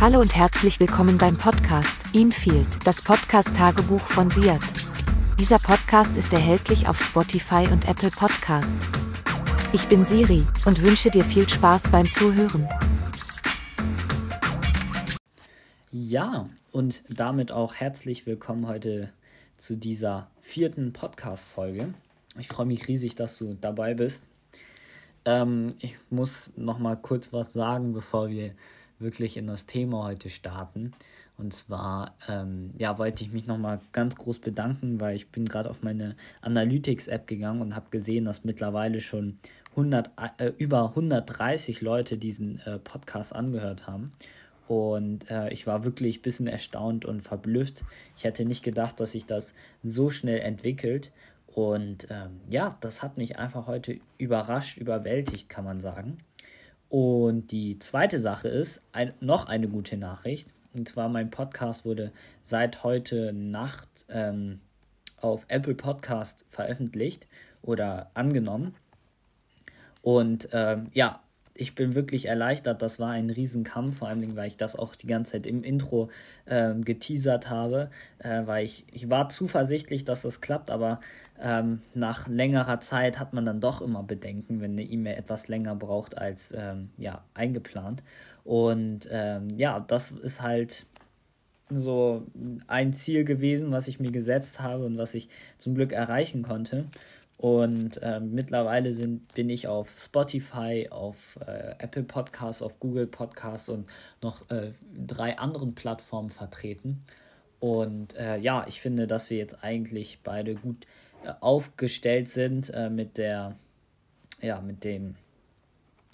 Hallo 0.00 0.18
und 0.18 0.34
herzlich 0.34 0.80
willkommen 0.80 1.18
beim 1.18 1.36
Podcast 1.36 1.98
Infield, 2.14 2.66
das 2.86 3.02
Podcast-Tagebuch 3.02 4.00
von 4.00 4.30
Siat. 4.30 4.62
Dieser 5.38 5.58
Podcast 5.58 6.16
ist 6.16 6.32
erhältlich 6.32 6.88
auf 6.88 6.98
Spotify 6.98 7.68
und 7.70 7.86
Apple 7.86 8.08
Podcast. 8.08 8.78
Ich 9.74 9.86
bin 9.88 10.06
Siri 10.06 10.46
und 10.64 10.80
wünsche 10.80 11.10
dir 11.10 11.22
viel 11.22 11.46
Spaß 11.46 11.90
beim 11.92 12.10
Zuhören. 12.10 12.66
Ja, 15.92 16.48
und 16.72 17.02
damit 17.10 17.52
auch 17.52 17.74
herzlich 17.74 18.24
willkommen 18.24 18.68
heute 18.68 19.12
zu 19.58 19.76
dieser 19.76 20.30
vierten 20.40 20.94
Podcast-Folge. 20.94 21.92
Ich 22.38 22.48
freue 22.48 22.64
mich 22.64 22.88
riesig, 22.88 23.16
dass 23.16 23.36
du 23.36 23.52
dabei 23.52 23.92
bist. 23.92 24.28
Ähm, 25.26 25.74
ich 25.78 25.98
muss 26.08 26.52
noch 26.56 26.78
mal 26.78 26.96
kurz 26.96 27.34
was 27.34 27.52
sagen, 27.52 27.92
bevor 27.92 28.30
wir 28.30 28.54
wirklich 29.00 29.36
in 29.36 29.46
das 29.46 29.66
Thema 29.66 30.04
heute 30.04 30.30
starten. 30.30 30.92
Und 31.36 31.54
zwar 31.54 32.14
ähm, 32.28 32.72
ja, 32.76 32.98
wollte 32.98 33.24
ich 33.24 33.32
mich 33.32 33.46
nochmal 33.46 33.80
ganz 33.92 34.14
groß 34.14 34.40
bedanken, 34.40 35.00
weil 35.00 35.16
ich 35.16 35.28
bin 35.28 35.46
gerade 35.46 35.70
auf 35.70 35.82
meine 35.82 36.14
Analytics-App 36.42 37.26
gegangen 37.26 37.62
und 37.62 37.74
habe 37.74 37.86
gesehen, 37.90 38.26
dass 38.26 38.44
mittlerweile 38.44 39.00
schon 39.00 39.36
100, 39.70 40.10
äh, 40.36 40.52
über 40.58 40.90
130 40.90 41.80
Leute 41.80 42.18
diesen 42.18 42.60
äh, 42.66 42.78
Podcast 42.78 43.34
angehört 43.34 43.86
haben. 43.86 44.12
Und 44.68 45.30
äh, 45.30 45.50
ich 45.50 45.66
war 45.66 45.82
wirklich 45.84 46.18
ein 46.18 46.22
bisschen 46.22 46.46
erstaunt 46.46 47.04
und 47.04 47.22
verblüfft. 47.22 47.84
Ich 48.16 48.24
hätte 48.24 48.44
nicht 48.44 48.62
gedacht, 48.62 49.00
dass 49.00 49.12
sich 49.12 49.26
das 49.26 49.54
so 49.82 50.10
schnell 50.10 50.40
entwickelt. 50.40 51.10
Und 51.46 52.06
ähm, 52.10 52.40
ja, 52.48 52.76
das 52.80 53.02
hat 53.02 53.16
mich 53.16 53.38
einfach 53.38 53.66
heute 53.66 53.98
überrascht, 54.18 54.78
überwältigt, 54.78 55.48
kann 55.48 55.64
man 55.64 55.80
sagen. 55.80 56.18
Und 56.90 57.52
die 57.52 57.78
zweite 57.78 58.18
Sache 58.18 58.48
ist 58.48 58.82
ein, 58.92 59.14
noch 59.20 59.46
eine 59.46 59.68
gute 59.68 59.96
Nachricht. 59.96 60.52
Und 60.76 60.88
zwar 60.88 61.08
mein 61.08 61.30
Podcast 61.30 61.84
wurde 61.84 62.12
seit 62.42 62.82
heute 62.82 63.32
Nacht 63.32 64.06
ähm, 64.08 64.60
auf 65.20 65.44
Apple 65.48 65.76
Podcast 65.76 66.44
veröffentlicht 66.48 67.28
oder 67.62 68.10
angenommen. 68.14 68.74
Und 70.02 70.48
ähm, 70.52 70.88
ja, 70.92 71.22
ich 71.54 71.74
bin 71.74 71.94
wirklich 71.94 72.26
erleichtert. 72.26 72.82
Das 72.82 72.98
war 72.98 73.10
ein 73.10 73.30
Riesenkampf, 73.30 73.98
vor 73.98 74.08
allem, 74.08 74.36
weil 74.36 74.48
ich 74.48 74.56
das 74.56 74.76
auch 74.76 74.94
die 74.94 75.06
ganze 75.06 75.32
Zeit 75.32 75.46
im 75.46 75.62
Intro 75.62 76.10
äh, 76.46 76.74
geteasert 76.74 77.50
habe, 77.50 77.90
äh, 78.18 78.46
weil 78.46 78.64
ich, 78.64 78.84
ich 78.92 79.10
war 79.10 79.28
zuversichtlich, 79.28 80.04
dass 80.04 80.22
das 80.22 80.40
klappt, 80.40 80.70
aber 80.70 81.00
ähm, 81.40 81.82
nach 81.94 82.28
längerer 82.28 82.80
Zeit 82.80 83.18
hat 83.18 83.32
man 83.32 83.44
dann 83.44 83.60
doch 83.60 83.80
immer 83.80 84.02
Bedenken, 84.02 84.60
wenn 84.60 84.72
eine 84.72 84.82
E-Mail 84.82 85.16
etwas 85.16 85.48
länger 85.48 85.74
braucht 85.74 86.18
als 86.18 86.54
ähm, 86.56 86.90
ja, 86.98 87.24
eingeplant. 87.34 88.02
Und 88.44 89.08
ähm, 89.10 89.48
ja, 89.56 89.80
das 89.80 90.10
ist 90.12 90.42
halt 90.42 90.86
so 91.72 92.26
ein 92.66 92.92
Ziel 92.92 93.24
gewesen, 93.24 93.70
was 93.70 93.88
ich 93.88 94.00
mir 94.00 94.10
gesetzt 94.10 94.60
habe 94.60 94.84
und 94.84 94.98
was 94.98 95.14
ich 95.14 95.28
zum 95.58 95.74
Glück 95.74 95.92
erreichen 95.92 96.42
konnte. 96.42 96.84
Und 97.40 98.02
äh, 98.02 98.20
mittlerweile 98.20 98.92
sind, 98.92 99.32
bin 99.32 99.48
ich 99.48 99.66
auf 99.66 99.88
Spotify, 99.98 100.88
auf 100.90 101.38
äh, 101.46 101.74
Apple 101.78 102.02
Podcasts, 102.02 102.60
auf 102.60 102.78
Google 102.80 103.06
Podcasts 103.06 103.70
und 103.70 103.88
noch 104.20 104.50
äh, 104.50 104.72
drei 105.06 105.38
anderen 105.38 105.74
Plattformen 105.74 106.28
vertreten. 106.28 107.00
Und 107.58 108.14
äh, 108.14 108.36
ja, 108.36 108.66
ich 108.68 108.82
finde, 108.82 109.06
dass 109.06 109.30
wir 109.30 109.38
jetzt 109.38 109.64
eigentlich 109.64 110.18
beide 110.22 110.54
gut 110.54 110.86
äh, 111.24 111.32
aufgestellt 111.40 112.28
sind 112.28 112.68
äh, 112.74 112.90
mit 112.90 113.16
der, 113.16 113.56
ja, 114.42 114.60
mit 114.60 114.84
dem, 114.84 115.14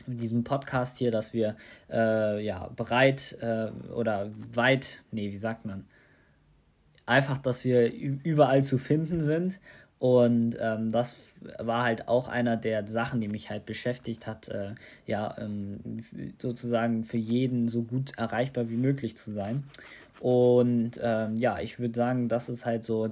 diesem 0.07 0.45
Podcast 0.45 0.97
hier, 0.97 1.11
dass 1.11 1.33
wir 1.33 1.57
ja 1.89 2.71
bereit 2.77 3.37
oder 3.93 4.31
weit, 4.55 5.05
nee, 5.11 5.33
wie 5.33 5.39
sagt 5.39 5.65
man? 5.65 5.85
Einfach, 7.07 7.39
dass 7.39 7.65
wir 7.65 7.93
überall 7.93 8.63
zu 8.63 8.79
finden 8.79 9.21
sind 9.21 9.59
und 9.99 10.57
ähm, 10.61 10.93
das 10.93 11.17
war 11.59 11.83
halt 11.83 12.09
auch 12.09 12.29
einer 12.29 12.57
der 12.57 12.87
Sachen, 12.87 13.21
die 13.21 13.29
mich 13.29 13.49
halt 13.49 13.65
beschäftigt 13.65 14.27
hat, 14.27 14.49
äh, 14.49 14.75
ja, 15.07 15.34
ähm, 15.39 15.79
sozusagen 16.39 17.05
für 17.05 17.17
jeden 17.17 17.69
so 17.69 17.83
gut 17.83 18.12
erreichbar 18.19 18.69
wie 18.69 18.77
möglich 18.77 19.17
zu 19.17 19.33
sein. 19.33 19.65
Und 20.21 21.01
ähm, 21.03 21.37
ja, 21.37 21.61
ich 21.61 21.79
würde 21.79 21.95
sagen, 21.95 22.29
das 22.29 22.49
ist 22.49 22.67
halt 22.67 22.85
so 22.85 23.11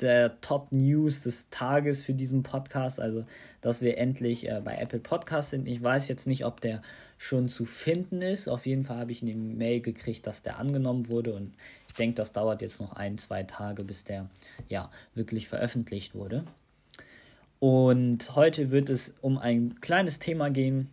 der 0.00 0.40
Top 0.40 0.72
News 0.72 1.22
des 1.22 1.48
Tages 1.50 2.02
für 2.02 2.14
diesen 2.14 2.42
Podcast. 2.42 3.00
Also, 3.00 3.24
dass 3.60 3.82
wir 3.82 3.98
endlich 3.98 4.48
äh, 4.48 4.60
bei 4.62 4.76
Apple 4.76 4.98
Podcast 4.98 5.50
sind. 5.50 5.66
Ich 5.66 5.82
weiß 5.82 6.08
jetzt 6.08 6.26
nicht, 6.26 6.44
ob 6.44 6.60
der 6.60 6.82
schon 7.18 7.48
zu 7.48 7.64
finden 7.64 8.20
ist. 8.20 8.48
Auf 8.48 8.66
jeden 8.66 8.84
Fall 8.84 8.98
habe 8.98 9.12
ich 9.12 9.22
eine 9.22 9.36
Mail 9.36 9.80
gekriegt, 9.80 10.26
dass 10.26 10.42
der 10.42 10.58
angenommen 10.58 11.10
wurde 11.10 11.34
und 11.34 11.52
ich 11.92 11.96
denke, 11.96 12.14
das 12.14 12.32
dauert 12.32 12.62
jetzt 12.62 12.80
noch 12.80 12.94
ein, 12.94 13.18
zwei 13.18 13.42
Tage, 13.42 13.84
bis 13.84 14.02
der 14.02 14.30
ja 14.66 14.90
wirklich 15.14 15.46
veröffentlicht 15.46 16.14
wurde. 16.14 16.46
Und 17.58 18.34
heute 18.34 18.70
wird 18.70 18.88
es 18.88 19.14
um 19.20 19.36
ein 19.36 19.78
kleines 19.82 20.18
Thema 20.18 20.48
gehen, 20.48 20.88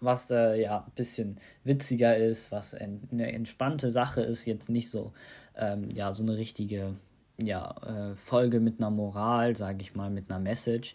was 0.00 0.30
äh, 0.30 0.62
ja 0.62 0.84
ein 0.86 0.92
bisschen 0.94 1.38
witziger 1.64 2.16
ist, 2.16 2.52
was 2.52 2.74
eine 2.74 3.32
entspannte 3.32 3.90
Sache 3.90 4.20
ist, 4.20 4.44
jetzt 4.44 4.70
nicht 4.70 4.88
so 4.88 5.12
ähm, 5.56 5.90
ja 5.90 6.12
so 6.12 6.22
eine 6.22 6.36
richtige 6.36 6.94
ja 7.36 7.74
äh, 7.82 8.14
Folge 8.14 8.60
mit 8.60 8.78
einer 8.78 8.90
Moral, 8.90 9.56
sage 9.56 9.78
ich 9.80 9.96
mal, 9.96 10.10
mit 10.10 10.30
einer 10.30 10.38
Message, 10.38 10.94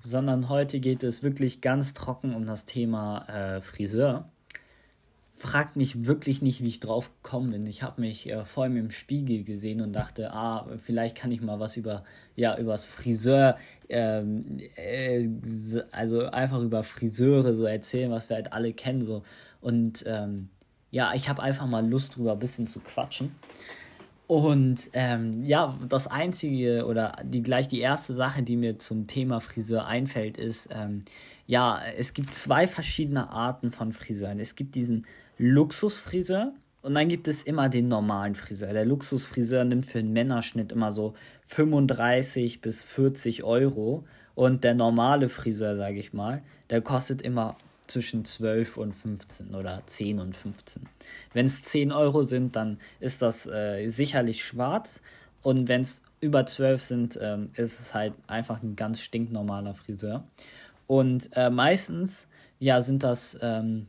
sondern 0.00 0.48
heute 0.48 0.80
geht 0.80 1.04
es 1.04 1.22
wirklich 1.22 1.60
ganz 1.60 1.94
trocken 1.94 2.34
um 2.34 2.46
das 2.46 2.64
Thema 2.64 3.28
äh, 3.28 3.60
Friseur 3.60 4.28
fragt 5.42 5.74
mich 5.74 6.06
wirklich 6.06 6.40
nicht, 6.40 6.62
wie 6.62 6.68
ich 6.68 6.78
drauf 6.78 7.10
gekommen 7.20 7.50
bin. 7.50 7.66
Ich 7.66 7.82
habe 7.82 8.00
mich 8.00 8.30
äh, 8.30 8.44
vor 8.44 8.62
allem 8.62 8.76
im 8.76 8.90
Spiegel 8.92 9.42
gesehen 9.42 9.80
und 9.80 9.92
dachte, 9.92 10.32
ah, 10.32 10.68
vielleicht 10.78 11.16
kann 11.16 11.32
ich 11.32 11.42
mal 11.42 11.58
was 11.58 11.76
über, 11.76 12.04
ja, 12.36 12.56
übers 12.56 12.84
Friseur, 12.84 13.56
ähm, 13.88 14.60
äh, 14.76 15.28
also 15.90 16.26
einfach 16.26 16.60
über 16.60 16.84
Friseure 16.84 17.56
so 17.56 17.64
erzählen, 17.64 18.12
was 18.12 18.28
wir 18.28 18.36
halt 18.36 18.52
alle 18.52 18.72
kennen, 18.72 19.04
so. 19.04 19.24
Und 19.60 20.04
ähm, 20.06 20.48
ja, 20.92 21.12
ich 21.12 21.28
habe 21.28 21.42
einfach 21.42 21.66
mal 21.66 21.84
Lust 21.84 22.16
drüber 22.16 22.32
ein 22.32 22.38
bisschen 22.38 22.68
zu 22.68 22.78
quatschen. 22.78 23.34
Und 24.28 24.90
ähm, 24.92 25.44
ja, 25.44 25.76
das 25.88 26.06
Einzige 26.06 26.86
oder 26.86 27.16
die 27.24 27.42
gleich 27.42 27.66
die 27.66 27.80
erste 27.80 28.14
Sache, 28.14 28.44
die 28.44 28.56
mir 28.56 28.78
zum 28.78 29.08
Thema 29.08 29.40
Friseur 29.40 29.86
einfällt, 29.86 30.38
ist, 30.38 30.68
ähm, 30.70 31.04
ja, 31.48 31.82
es 31.98 32.14
gibt 32.14 32.32
zwei 32.32 32.68
verschiedene 32.68 33.30
Arten 33.30 33.72
von 33.72 33.92
Friseuren. 33.92 34.38
Es 34.38 34.54
gibt 34.54 34.76
diesen 34.76 35.04
Luxusfriseur 35.38 36.52
und 36.82 36.94
dann 36.94 37.08
gibt 37.08 37.28
es 37.28 37.42
immer 37.42 37.68
den 37.68 37.88
normalen 37.88 38.34
Friseur. 38.34 38.72
Der 38.72 38.84
Luxusfriseur 38.84 39.64
nimmt 39.64 39.86
für 39.86 40.00
einen 40.00 40.12
Männerschnitt 40.12 40.72
immer 40.72 40.90
so 40.90 41.14
35 41.48 42.60
bis 42.60 42.84
40 42.84 43.44
Euro 43.44 44.04
und 44.34 44.64
der 44.64 44.74
normale 44.74 45.28
Friseur, 45.28 45.76
sage 45.76 45.98
ich 45.98 46.12
mal, 46.12 46.42
der 46.70 46.80
kostet 46.80 47.22
immer 47.22 47.56
zwischen 47.86 48.24
12 48.24 48.76
und 48.76 48.94
15 48.94 49.54
oder 49.54 49.82
10 49.86 50.18
und 50.18 50.36
15. 50.36 50.88
Wenn 51.32 51.46
es 51.46 51.62
10 51.64 51.92
Euro 51.92 52.22
sind, 52.22 52.56
dann 52.56 52.78
ist 53.00 53.22
das 53.22 53.46
äh, 53.46 53.88
sicherlich 53.88 54.42
schwarz 54.44 55.00
und 55.42 55.68
wenn 55.68 55.82
es 55.82 56.02
über 56.20 56.46
12 56.46 56.82
sind, 56.82 57.18
ähm, 57.20 57.50
ist 57.54 57.80
es 57.80 57.94
halt 57.94 58.14
einfach 58.28 58.62
ein 58.62 58.76
ganz 58.76 59.00
stinknormaler 59.00 59.74
Friseur. 59.74 60.24
Und 60.86 61.30
äh, 61.32 61.50
meistens, 61.50 62.28
ja, 62.60 62.80
sind 62.80 63.02
das 63.02 63.36
ähm, 63.42 63.88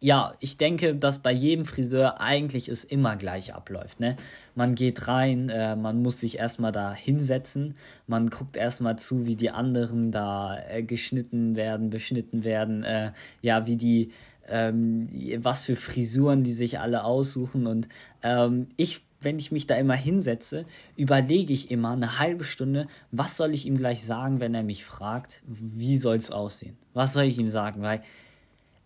ja, 0.00 0.34
ich 0.40 0.58
denke, 0.58 0.94
dass 0.94 1.20
bei 1.20 1.32
jedem 1.32 1.64
Friseur 1.64 2.20
eigentlich 2.20 2.68
es 2.68 2.84
immer 2.84 3.16
gleich 3.16 3.54
abläuft. 3.54 3.98
Ne? 3.98 4.16
Man 4.54 4.74
geht 4.74 5.08
rein, 5.08 5.48
äh, 5.48 5.74
man 5.74 6.02
muss 6.02 6.20
sich 6.20 6.38
erstmal 6.38 6.72
da 6.72 6.92
hinsetzen, 6.92 7.76
man 8.06 8.28
guckt 8.28 8.56
erstmal 8.56 8.98
zu, 8.98 9.26
wie 9.26 9.36
die 9.36 9.50
anderen 9.50 10.12
da 10.12 10.58
äh, 10.68 10.82
geschnitten 10.82 11.56
werden, 11.56 11.90
beschnitten 11.90 12.44
werden, 12.44 12.84
äh, 12.84 13.12
ja, 13.40 13.66
wie 13.66 13.76
die, 13.76 14.10
ähm, 14.48 15.08
was 15.38 15.64
für 15.64 15.76
Frisuren 15.76 16.44
die 16.44 16.52
sich 16.52 16.78
alle 16.78 17.04
aussuchen. 17.04 17.66
Und 17.66 17.88
ähm, 18.22 18.68
ich 18.76 19.02
wenn 19.22 19.38
ich 19.38 19.50
mich 19.50 19.66
da 19.66 19.74
immer 19.74 19.94
hinsetze, 19.94 20.66
überlege 20.96 21.52
ich 21.52 21.70
immer 21.70 21.92
eine 21.92 22.18
halbe 22.18 22.44
Stunde, 22.44 22.86
was 23.10 23.36
soll 23.36 23.54
ich 23.54 23.66
ihm 23.66 23.76
gleich 23.76 24.04
sagen, 24.04 24.40
wenn 24.40 24.54
er 24.54 24.62
mich 24.62 24.84
fragt, 24.84 25.42
wie 25.46 25.96
soll 25.96 26.16
es 26.16 26.30
aussehen? 26.30 26.76
Was 26.92 27.14
soll 27.14 27.24
ich 27.24 27.38
ihm 27.38 27.48
sagen? 27.48 27.82
Weil 27.82 28.02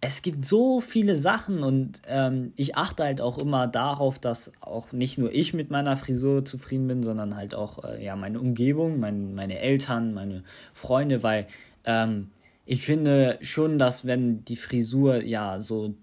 es 0.02 0.23
gibt 0.23 0.47
so 0.47 0.81
viele 0.81 1.14
Sachen 1.14 1.62
und 1.62 2.00
ähm, 2.06 2.52
ich 2.56 2.76
achte 2.76 3.05
halt 3.05 3.20
auch 3.20 3.37
immer 3.37 3.67
darauf, 3.67 4.19
dass 4.19 4.50
auch 4.61 4.93
nicht 4.93 5.19
nur 5.19 5.32
ich 5.32 5.52
mit 5.52 5.70
meiner 5.70 5.97
Frisur 5.97 6.44
zufrieden 6.44 6.88
bin, 6.88 7.02
sondern 7.02 7.37
halt 7.37 7.55
auch 7.55 7.85
äh, 7.85 8.02
ja, 8.02 8.17
meine 8.17 8.41
Umgebung, 8.41 8.99
mein, 8.99 9.35
meine 9.35 9.58
Eltern, 9.58 10.14
meine 10.14 10.43
Freunde, 10.73 11.23
weil 11.23 11.47
ähm, 11.85 12.31
ich 12.64 12.87
finde 12.87 13.38
schon, 13.43 13.79
dass 13.79 14.06
wenn 14.06 14.44
die 14.44 14.56
Frisur 14.56 15.23
ja 15.23 15.61
so 15.61 15.94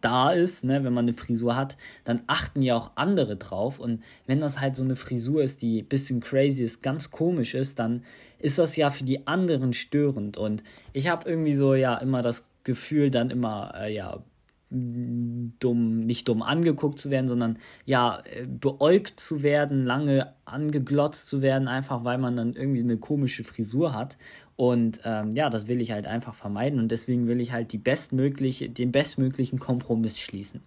da 0.00 0.30
ist, 0.32 0.62
ne, 0.62 0.84
wenn 0.84 0.92
man 0.92 1.06
eine 1.06 1.14
Frisur 1.14 1.56
hat, 1.56 1.76
dann 2.04 2.22
achten 2.26 2.60
ja 2.60 2.76
auch 2.76 2.92
andere 2.96 3.36
drauf. 3.36 3.78
Und 3.78 4.02
wenn 4.26 4.40
das 4.40 4.60
halt 4.60 4.76
so 4.76 4.84
eine 4.84 4.94
Frisur 4.94 5.42
ist, 5.42 5.62
die 5.62 5.80
ein 5.80 5.86
bisschen 5.86 6.20
crazy 6.20 6.64
ist, 6.64 6.82
ganz 6.82 7.10
komisch 7.10 7.54
ist, 7.54 7.78
dann 7.78 8.04
ist 8.38 8.58
das 8.58 8.76
ja 8.76 8.90
für 8.90 9.04
die 9.04 9.26
anderen 9.26 9.72
störend. 9.72 10.36
Und 10.36 10.62
ich 10.92 11.08
habe 11.08 11.28
irgendwie 11.28 11.54
so 11.54 11.74
ja 11.74 11.96
immer 11.96 12.20
das 12.20 12.44
Gefühl, 12.64 13.10
dann 13.10 13.30
immer, 13.30 13.74
äh, 13.76 13.94
ja, 13.94 14.22
dumm, 14.70 16.00
nicht 16.00 16.28
dumm 16.28 16.42
angeguckt 16.42 16.98
zu 16.98 17.10
werden, 17.10 17.28
sondern 17.28 17.58
ja, 17.84 18.22
äh, 18.24 18.46
beäugt 18.46 19.20
zu 19.20 19.42
werden, 19.42 19.84
lange 19.84 20.32
angeglotzt 20.46 21.28
zu 21.28 21.42
werden, 21.42 21.68
einfach 21.68 22.04
weil 22.04 22.18
man 22.18 22.36
dann 22.36 22.54
irgendwie 22.54 22.80
eine 22.80 22.96
komische 22.96 23.44
Frisur 23.44 23.94
hat. 23.94 24.16
Und 24.56 25.00
ähm, 25.04 25.32
ja, 25.32 25.50
das 25.50 25.66
will 25.66 25.80
ich 25.80 25.92
halt 25.92 26.06
einfach 26.06 26.34
vermeiden 26.34 26.78
und 26.78 26.90
deswegen 26.90 27.26
will 27.26 27.40
ich 27.40 27.52
halt 27.52 27.72
die 27.72 27.78
bestmögliche, 27.78 28.70
den 28.70 28.92
bestmöglichen 28.92 29.58
Kompromiss 29.58 30.18
schließen. 30.18 30.60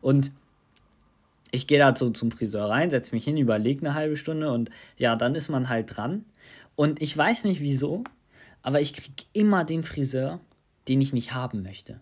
Und 0.00 0.32
ich 1.50 1.66
gehe 1.66 1.78
da 1.78 1.94
so 1.94 2.10
zum 2.10 2.30
Friseur 2.30 2.70
rein, 2.70 2.88
setze 2.90 3.14
mich 3.14 3.24
hin, 3.24 3.36
überlege 3.36 3.84
eine 3.84 3.94
halbe 3.94 4.16
Stunde 4.16 4.50
und 4.50 4.70
ja, 4.96 5.16
dann 5.16 5.34
ist 5.34 5.50
man 5.50 5.68
halt 5.68 5.96
dran. 5.96 6.24
Und 6.74 7.02
ich 7.02 7.16
weiß 7.16 7.44
nicht 7.44 7.60
wieso, 7.60 8.04
aber 8.62 8.80
ich 8.80 8.94
kriege 8.94 9.24
immer 9.34 9.64
den 9.64 9.82
Friseur, 9.82 10.40
den 10.88 11.00
ich 11.00 11.12
nicht 11.12 11.32
haben 11.34 11.62
möchte. 11.62 12.00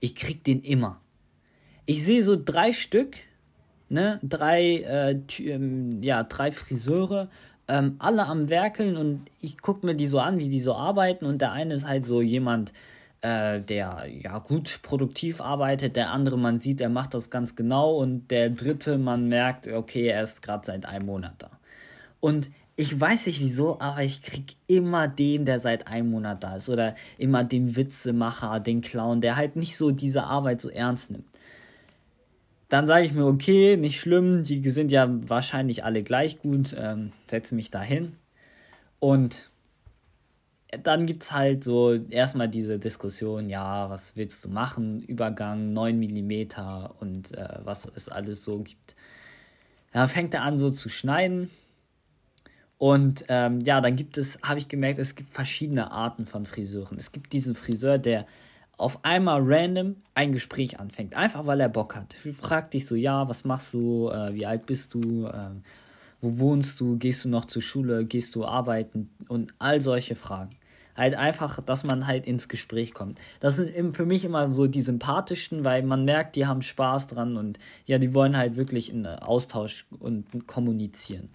Ich 0.00 0.14
krieg 0.14 0.44
den 0.44 0.60
immer. 0.60 1.00
Ich 1.86 2.04
sehe 2.04 2.22
so 2.22 2.36
drei 2.42 2.72
Stück, 2.72 3.16
ne, 3.88 4.20
drei, 4.22 4.82
äh, 4.82 5.20
ähm, 5.42 6.02
ja, 6.02 6.22
drei 6.22 6.52
Friseure, 6.52 7.30
ähm, 7.66 7.96
alle 7.98 8.26
am 8.26 8.48
Werkeln 8.48 8.96
und 8.96 9.30
ich 9.40 9.58
gucke 9.60 9.86
mir 9.86 9.94
die 9.94 10.06
so 10.06 10.18
an, 10.18 10.38
wie 10.38 10.48
die 10.48 10.60
so 10.60 10.74
arbeiten 10.74 11.24
und 11.24 11.40
der 11.40 11.52
eine 11.52 11.74
ist 11.74 11.86
halt 11.86 12.06
so 12.06 12.22
jemand, 12.22 12.72
äh, 13.20 13.60
der 13.60 14.06
ja 14.08 14.38
gut 14.38 14.80
produktiv 14.82 15.40
arbeitet, 15.40 15.96
der 15.96 16.10
andere, 16.10 16.38
man 16.38 16.60
sieht, 16.60 16.80
er 16.80 16.88
macht 16.88 17.14
das 17.14 17.30
ganz 17.30 17.56
genau 17.56 17.96
und 17.96 18.30
der 18.30 18.50
dritte, 18.50 18.96
man 18.98 19.28
merkt, 19.28 19.66
okay, 19.66 20.06
er 20.06 20.22
ist 20.22 20.42
gerade 20.42 20.64
seit 20.64 20.86
einem 20.86 21.06
Monat 21.06 21.34
da. 21.38 21.50
Und 22.20 22.50
ich 22.80 22.98
weiß 22.98 23.26
nicht 23.26 23.40
wieso, 23.40 23.80
aber 23.80 24.04
ich 24.04 24.22
krieg 24.22 24.54
immer 24.68 25.08
den, 25.08 25.44
der 25.44 25.58
seit 25.58 25.88
einem 25.88 26.10
Monat 26.10 26.44
da 26.44 26.54
ist. 26.54 26.68
Oder 26.68 26.94
immer 27.18 27.42
den 27.42 27.74
Witzemacher, 27.74 28.60
den 28.60 28.82
Clown, 28.82 29.20
der 29.20 29.34
halt 29.34 29.56
nicht 29.56 29.76
so 29.76 29.90
diese 29.90 30.22
Arbeit 30.22 30.60
so 30.60 30.70
ernst 30.70 31.10
nimmt. 31.10 31.26
Dann 32.68 32.86
sage 32.86 33.04
ich 33.04 33.12
mir, 33.12 33.26
okay, 33.26 33.76
nicht 33.76 34.00
schlimm, 34.00 34.44
die 34.44 34.70
sind 34.70 34.92
ja 34.92 35.08
wahrscheinlich 35.28 35.82
alle 35.82 36.04
gleich 36.04 36.38
gut, 36.38 36.72
ähm, 36.78 37.10
setze 37.28 37.56
mich 37.56 37.72
da 37.72 37.82
hin. 37.82 38.12
Und 39.00 39.50
dann 40.84 41.04
gibt 41.04 41.24
es 41.24 41.32
halt 41.32 41.64
so 41.64 41.94
erstmal 41.94 42.48
diese 42.48 42.78
Diskussion, 42.78 43.50
ja, 43.50 43.90
was 43.90 44.14
willst 44.14 44.44
du 44.44 44.50
machen? 44.50 45.02
Übergang 45.02 45.72
9 45.72 45.98
mm 45.98 46.32
und 47.00 47.36
äh, 47.36 47.58
was 47.64 47.90
es 47.92 48.08
alles 48.08 48.44
so 48.44 48.60
gibt. 48.60 48.94
Dann 49.92 50.08
fängt 50.08 50.32
er 50.34 50.42
an 50.42 50.60
so 50.60 50.70
zu 50.70 50.88
schneiden 50.88 51.50
und 52.78 53.24
ähm, 53.28 53.60
ja, 53.60 53.80
dann 53.80 53.96
gibt 53.96 54.16
es, 54.18 54.38
habe 54.42 54.60
ich 54.60 54.68
gemerkt, 54.68 55.00
es 55.00 55.16
gibt 55.16 55.28
verschiedene 55.28 55.90
Arten 55.90 56.26
von 56.26 56.46
Friseuren. 56.46 56.96
Es 56.96 57.10
gibt 57.10 57.32
diesen 57.32 57.56
Friseur, 57.56 57.98
der 57.98 58.24
auf 58.76 59.04
einmal 59.04 59.40
random 59.44 59.96
ein 60.14 60.30
Gespräch 60.30 60.78
anfängt, 60.78 61.14
einfach 61.14 61.44
weil 61.46 61.60
er 61.60 61.68
Bock 61.68 61.96
hat. 61.96 62.14
Fragt 62.40 62.74
dich 62.74 62.86
so, 62.86 62.94
ja, 62.94 63.28
was 63.28 63.44
machst 63.44 63.74
du, 63.74 64.08
äh, 64.08 64.32
wie 64.32 64.46
alt 64.46 64.66
bist 64.66 64.94
du, 64.94 65.26
äh, 65.26 65.50
wo 66.20 66.38
wohnst 66.38 66.78
du, 66.80 66.96
gehst 66.96 67.24
du 67.24 67.28
noch 67.28 67.46
zur 67.46 67.62
Schule, 67.62 68.04
gehst 68.04 68.36
du 68.36 68.44
arbeiten 68.44 69.10
und 69.28 69.52
all 69.58 69.80
solche 69.80 70.14
Fragen. 70.14 70.50
Halt 70.96 71.16
einfach, 71.16 71.60
dass 71.60 71.82
man 71.82 72.06
halt 72.06 72.26
ins 72.26 72.48
Gespräch 72.48 72.94
kommt. 72.94 73.20
Das 73.40 73.56
sind 73.56 73.96
für 73.96 74.06
mich 74.06 74.24
immer 74.24 74.52
so 74.54 74.68
die 74.68 74.82
sympathischsten, 74.82 75.64
weil 75.64 75.82
man 75.82 76.04
merkt, 76.04 76.36
die 76.36 76.46
haben 76.46 76.62
Spaß 76.62 77.08
dran 77.08 77.36
und 77.36 77.58
ja, 77.86 77.98
die 77.98 78.14
wollen 78.14 78.36
halt 78.36 78.54
wirklich 78.54 78.90
in 78.90 79.06
Austausch 79.06 79.86
und 79.98 80.46
kommunizieren 80.46 81.30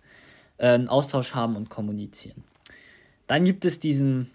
äh, 0.58 0.70
einen 0.70 0.88
Austausch 0.88 1.34
haben 1.34 1.56
und 1.56 1.70
kommunizieren. 1.70 2.44
Dann 3.28 3.46
gibt 3.46 3.66
es 3.66 3.80
diesen, 3.80 4.32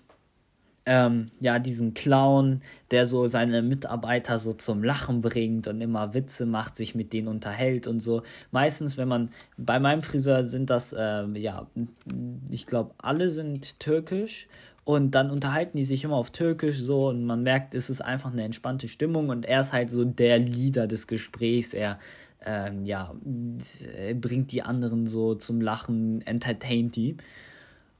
ähm, 0.86 1.30
ja, 1.40 1.58
diesen 1.58 1.94
Clown, 1.94 2.62
der 2.90 3.04
so 3.04 3.26
seine 3.26 3.62
Mitarbeiter 3.62 4.38
so 4.38 4.52
zum 4.52 4.82
Lachen 4.82 5.20
bringt 5.20 5.68
und 5.68 5.80
immer 5.80 6.14
Witze 6.14 6.46
macht, 6.46 6.76
sich 6.76 6.94
mit 6.94 7.12
denen 7.12 7.28
unterhält 7.28 7.86
und 7.86 8.00
so. 8.00 8.22
Meistens, 8.50 8.96
wenn 8.96 9.08
man, 9.08 9.30
bei 9.56 9.78
meinem 9.78 10.02
Friseur 10.02 10.44
sind 10.44 10.70
das, 10.70 10.92
äh, 10.92 11.26
ja, 11.38 11.66
ich 12.50 12.66
glaube, 12.66 12.94
alle 12.98 13.28
sind 13.28 13.78
türkisch 13.80 14.48
und 14.84 15.10
dann 15.10 15.30
unterhalten 15.30 15.76
die 15.76 15.84
sich 15.84 16.04
immer 16.04 16.16
auf 16.16 16.30
Türkisch 16.30 16.78
so 16.78 17.08
und 17.08 17.26
man 17.26 17.42
merkt, 17.42 17.74
es 17.74 17.90
ist 17.90 18.00
einfach 18.00 18.32
eine 18.32 18.44
entspannte 18.44 18.88
Stimmung 18.88 19.28
und 19.28 19.44
er 19.44 19.60
ist 19.60 19.74
halt 19.74 19.90
so 19.90 20.02
der 20.02 20.38
Leader 20.38 20.86
des 20.86 21.06
Gesprächs. 21.06 21.74
Er 21.74 21.98
ähm, 22.44 22.84
ja, 22.84 23.14
bringt 24.14 24.52
die 24.52 24.62
anderen 24.62 25.06
so 25.06 25.34
zum 25.34 25.60
Lachen, 25.60 26.26
entertaint 26.26 26.96
die. 26.96 27.16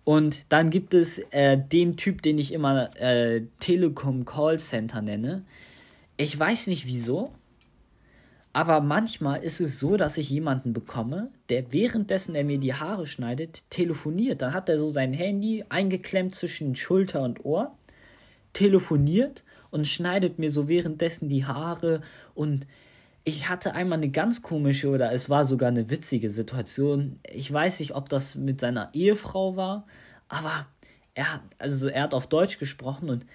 Und 0.04 0.50
dann 0.50 0.70
gibt 0.70 0.94
es 0.94 1.18
äh, 1.32 1.58
den 1.58 1.96
Typ, 1.96 2.22
den 2.22 2.38
ich 2.38 2.52
immer 2.52 2.96
äh, 2.96 3.42
Telekom 3.60 4.24
Call 4.24 4.58
Center 4.58 5.02
nenne. 5.02 5.44
Ich 6.16 6.38
weiß 6.38 6.68
nicht 6.68 6.86
wieso, 6.86 7.32
aber 8.52 8.80
manchmal 8.80 9.42
ist 9.42 9.60
es 9.60 9.78
so, 9.78 9.96
dass 9.96 10.16
ich 10.16 10.30
jemanden 10.30 10.72
bekomme, 10.72 11.30
der 11.48 11.72
währenddessen 11.72 12.34
er 12.34 12.44
mir 12.44 12.58
die 12.58 12.74
Haare 12.74 13.06
schneidet, 13.06 13.70
telefoniert. 13.70 14.42
Dann 14.42 14.54
hat 14.54 14.68
er 14.68 14.78
so 14.78 14.88
sein 14.88 15.12
Handy 15.12 15.64
eingeklemmt 15.68 16.34
zwischen 16.34 16.74
Schulter 16.74 17.22
und 17.22 17.44
Ohr, 17.44 17.76
telefoniert 18.54 19.44
und 19.70 19.86
schneidet 19.86 20.38
mir 20.38 20.50
so 20.50 20.68
währenddessen 20.68 21.28
die 21.28 21.44
Haare 21.44 22.00
und 22.34 22.66
ich 23.28 23.50
hatte 23.50 23.74
einmal 23.74 23.98
eine 23.98 24.08
ganz 24.08 24.40
komische 24.40 24.88
oder 24.88 25.12
es 25.12 25.28
war 25.28 25.44
sogar 25.44 25.68
eine 25.68 25.90
witzige 25.90 26.30
Situation. 26.30 27.20
Ich 27.30 27.52
weiß 27.52 27.80
nicht, 27.80 27.94
ob 27.94 28.08
das 28.08 28.36
mit 28.36 28.58
seiner 28.58 28.88
Ehefrau 28.94 29.54
war, 29.54 29.84
aber 30.28 30.66
er, 31.14 31.42
also 31.58 31.88
er 31.90 32.04
hat 32.04 32.14
auf 32.14 32.26
Deutsch 32.26 32.58
gesprochen 32.58 33.10
und 33.10 33.26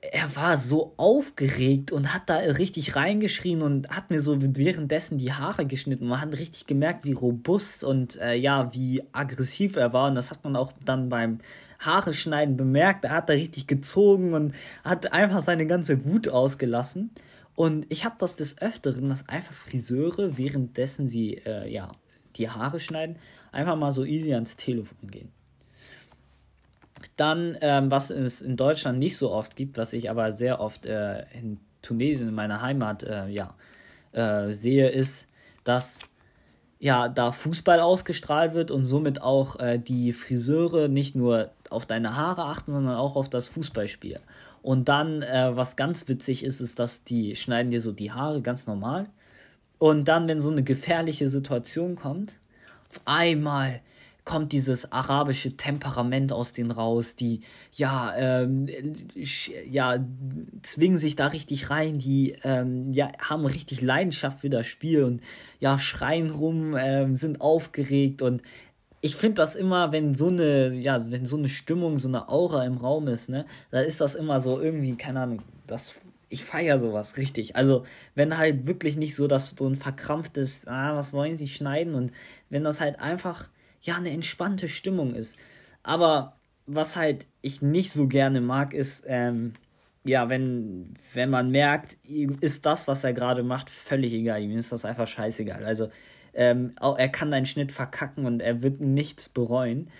er 0.00 0.34
war 0.34 0.58
so 0.58 0.94
aufgeregt 0.96 1.92
und 1.92 2.12
hat 2.12 2.28
da 2.28 2.36
richtig 2.38 2.96
reingeschrien 2.96 3.62
und 3.62 3.88
hat 3.88 4.10
mir 4.10 4.20
so 4.20 4.36
währenddessen 4.40 5.18
die 5.18 5.32
Haare 5.32 5.64
geschnitten. 5.66 6.08
Man 6.08 6.20
hat 6.20 6.32
richtig 6.32 6.66
gemerkt, 6.66 7.04
wie 7.04 7.12
robust 7.12 7.84
und 7.84 8.16
äh, 8.20 8.34
ja, 8.34 8.72
wie 8.74 9.02
aggressiv 9.12 9.76
er 9.76 9.92
war. 9.92 10.08
Und 10.08 10.16
das 10.16 10.30
hat 10.30 10.42
man 10.44 10.56
auch 10.56 10.72
dann 10.84 11.08
beim 11.08 11.38
Haare 11.78 12.14
schneiden 12.14 12.56
bemerkt. 12.56 13.04
Er 13.04 13.12
hat 13.12 13.28
da 13.28 13.32
richtig 13.32 13.66
gezogen 13.66 14.34
und 14.34 14.54
hat 14.84 15.12
einfach 15.12 15.42
seine 15.42 15.66
ganze 15.66 16.04
Wut 16.04 16.28
ausgelassen. 16.28 17.10
Und 17.56 17.86
ich 17.88 18.04
habe 18.04 18.16
das 18.18 18.36
des 18.36 18.58
Öfteren, 18.60 19.08
dass 19.08 19.28
einfach 19.28 19.54
Friseure, 19.54 20.36
währenddessen 20.36 21.08
sie 21.08 21.34
äh, 21.34 21.68
ja, 21.68 21.90
die 22.36 22.50
Haare 22.50 22.78
schneiden, 22.78 23.16
einfach 23.50 23.76
mal 23.76 23.92
so 23.92 24.04
easy 24.04 24.34
ans 24.34 24.56
Telefon 24.56 25.10
gehen. 25.10 25.32
Dann, 27.16 27.56
ähm, 27.62 27.90
was 27.90 28.10
es 28.10 28.42
in 28.42 28.56
Deutschland 28.56 28.98
nicht 28.98 29.16
so 29.16 29.30
oft 29.32 29.56
gibt, 29.56 29.78
was 29.78 29.94
ich 29.94 30.10
aber 30.10 30.32
sehr 30.32 30.60
oft 30.60 30.84
äh, 30.84 31.24
in 31.32 31.58
Tunesien, 31.80 32.28
in 32.28 32.34
meiner 32.34 32.60
Heimat, 32.60 33.04
äh, 33.04 33.28
ja, 33.28 33.54
äh, 34.12 34.52
sehe, 34.52 34.90
ist, 34.90 35.26
dass 35.64 36.00
ja, 36.86 37.08
da 37.08 37.32
Fußball 37.32 37.80
ausgestrahlt 37.80 38.54
wird 38.54 38.70
und 38.70 38.84
somit 38.84 39.20
auch 39.20 39.58
äh, 39.58 39.76
die 39.76 40.12
Friseure 40.12 40.86
nicht 40.86 41.16
nur 41.16 41.50
auf 41.68 41.84
deine 41.84 42.14
Haare 42.14 42.44
achten, 42.44 42.72
sondern 42.72 42.94
auch 42.94 43.16
auf 43.16 43.28
das 43.28 43.48
Fußballspiel. 43.48 44.20
Und 44.62 44.88
dann, 44.88 45.20
äh, 45.22 45.50
was 45.56 45.74
ganz 45.74 46.06
witzig 46.06 46.44
ist, 46.44 46.60
ist, 46.60 46.78
dass 46.78 47.02
die 47.02 47.34
schneiden 47.34 47.72
dir 47.72 47.80
so 47.80 47.90
die 47.90 48.12
Haare 48.12 48.40
ganz 48.40 48.68
normal. 48.68 49.08
Und 49.78 50.06
dann, 50.06 50.28
wenn 50.28 50.38
so 50.38 50.52
eine 50.52 50.62
gefährliche 50.62 51.28
Situation 51.28 51.96
kommt, 51.96 52.34
auf 52.88 53.00
einmal 53.04 53.80
kommt 54.26 54.52
dieses 54.52 54.92
arabische 54.92 55.56
Temperament 55.56 56.32
aus 56.32 56.52
denen 56.52 56.72
raus, 56.72 57.14
die 57.14 57.42
ja, 57.72 58.12
ähm, 58.16 58.66
ja, 59.70 60.04
zwingen 60.62 60.98
sich 60.98 61.16
da 61.16 61.28
richtig 61.28 61.70
rein, 61.70 61.98
die 61.98 62.34
ähm, 62.42 62.92
ja, 62.92 63.08
haben 63.20 63.46
richtig 63.46 63.80
Leidenschaft 63.80 64.40
für 64.40 64.50
das 64.50 64.66
Spiel 64.66 65.04
und 65.04 65.22
ja, 65.60 65.78
schreien 65.78 66.30
rum, 66.30 66.76
ähm, 66.76 67.16
sind 67.16 67.40
aufgeregt 67.40 68.20
und 68.20 68.42
ich 69.00 69.14
finde 69.14 69.36
das 69.36 69.54
immer, 69.54 69.92
wenn 69.92 70.14
so 70.14 70.26
eine, 70.26 70.74
ja, 70.74 70.98
wenn 71.10 71.24
so 71.24 71.36
eine 71.36 71.48
Stimmung, 71.48 71.96
so 71.96 72.08
eine 72.08 72.28
Aura 72.28 72.64
im 72.64 72.78
Raum 72.78 73.06
ist, 73.06 73.28
ne, 73.28 73.46
da 73.70 73.80
ist 73.80 74.00
das 74.00 74.16
immer 74.16 74.40
so 74.40 74.60
irgendwie, 74.60 74.96
keine 74.96 75.20
Ahnung, 75.20 75.42
das, 75.68 76.00
ich 76.28 76.44
feiere 76.44 76.80
sowas 76.80 77.16
richtig. 77.16 77.54
Also, 77.54 77.84
wenn 78.16 78.36
halt 78.36 78.66
wirklich 78.66 78.96
nicht 78.96 79.14
so, 79.14 79.28
dass 79.28 79.54
so 79.56 79.68
ein 79.68 79.76
verkrampftes, 79.76 80.66
ah, 80.66 80.96
was 80.96 81.12
wollen 81.12 81.38
sie 81.38 81.46
schneiden 81.46 81.94
und 81.94 82.10
wenn 82.50 82.64
das 82.64 82.80
halt 82.80 82.98
einfach, 82.98 83.48
ja, 83.86 83.96
eine 83.96 84.10
entspannte 84.10 84.68
Stimmung 84.68 85.14
ist. 85.14 85.38
Aber 85.82 86.36
was 86.66 86.96
halt 86.96 87.26
ich 87.42 87.62
nicht 87.62 87.92
so 87.92 88.08
gerne 88.08 88.40
mag, 88.40 88.74
ist, 88.74 89.04
ähm, 89.06 89.54
ja, 90.04 90.28
wenn, 90.28 90.94
wenn 91.14 91.30
man 91.30 91.50
merkt, 91.50 91.96
ihm 92.04 92.36
ist 92.40 92.66
das, 92.66 92.86
was 92.88 93.04
er 93.04 93.12
gerade 93.12 93.42
macht, 93.42 93.70
völlig 93.70 94.12
egal. 94.12 94.42
Ihm 94.42 94.58
ist 94.58 94.72
das 94.72 94.84
einfach 94.84 95.08
scheißegal. 95.08 95.64
Also, 95.64 95.90
ähm, 96.34 96.74
er 96.80 97.08
kann 97.08 97.30
deinen 97.30 97.46
Schnitt 97.46 97.72
verkacken 97.72 98.26
und 98.26 98.40
er 98.40 98.62
wird 98.62 98.80
nichts 98.80 99.28
bereuen. 99.28 99.90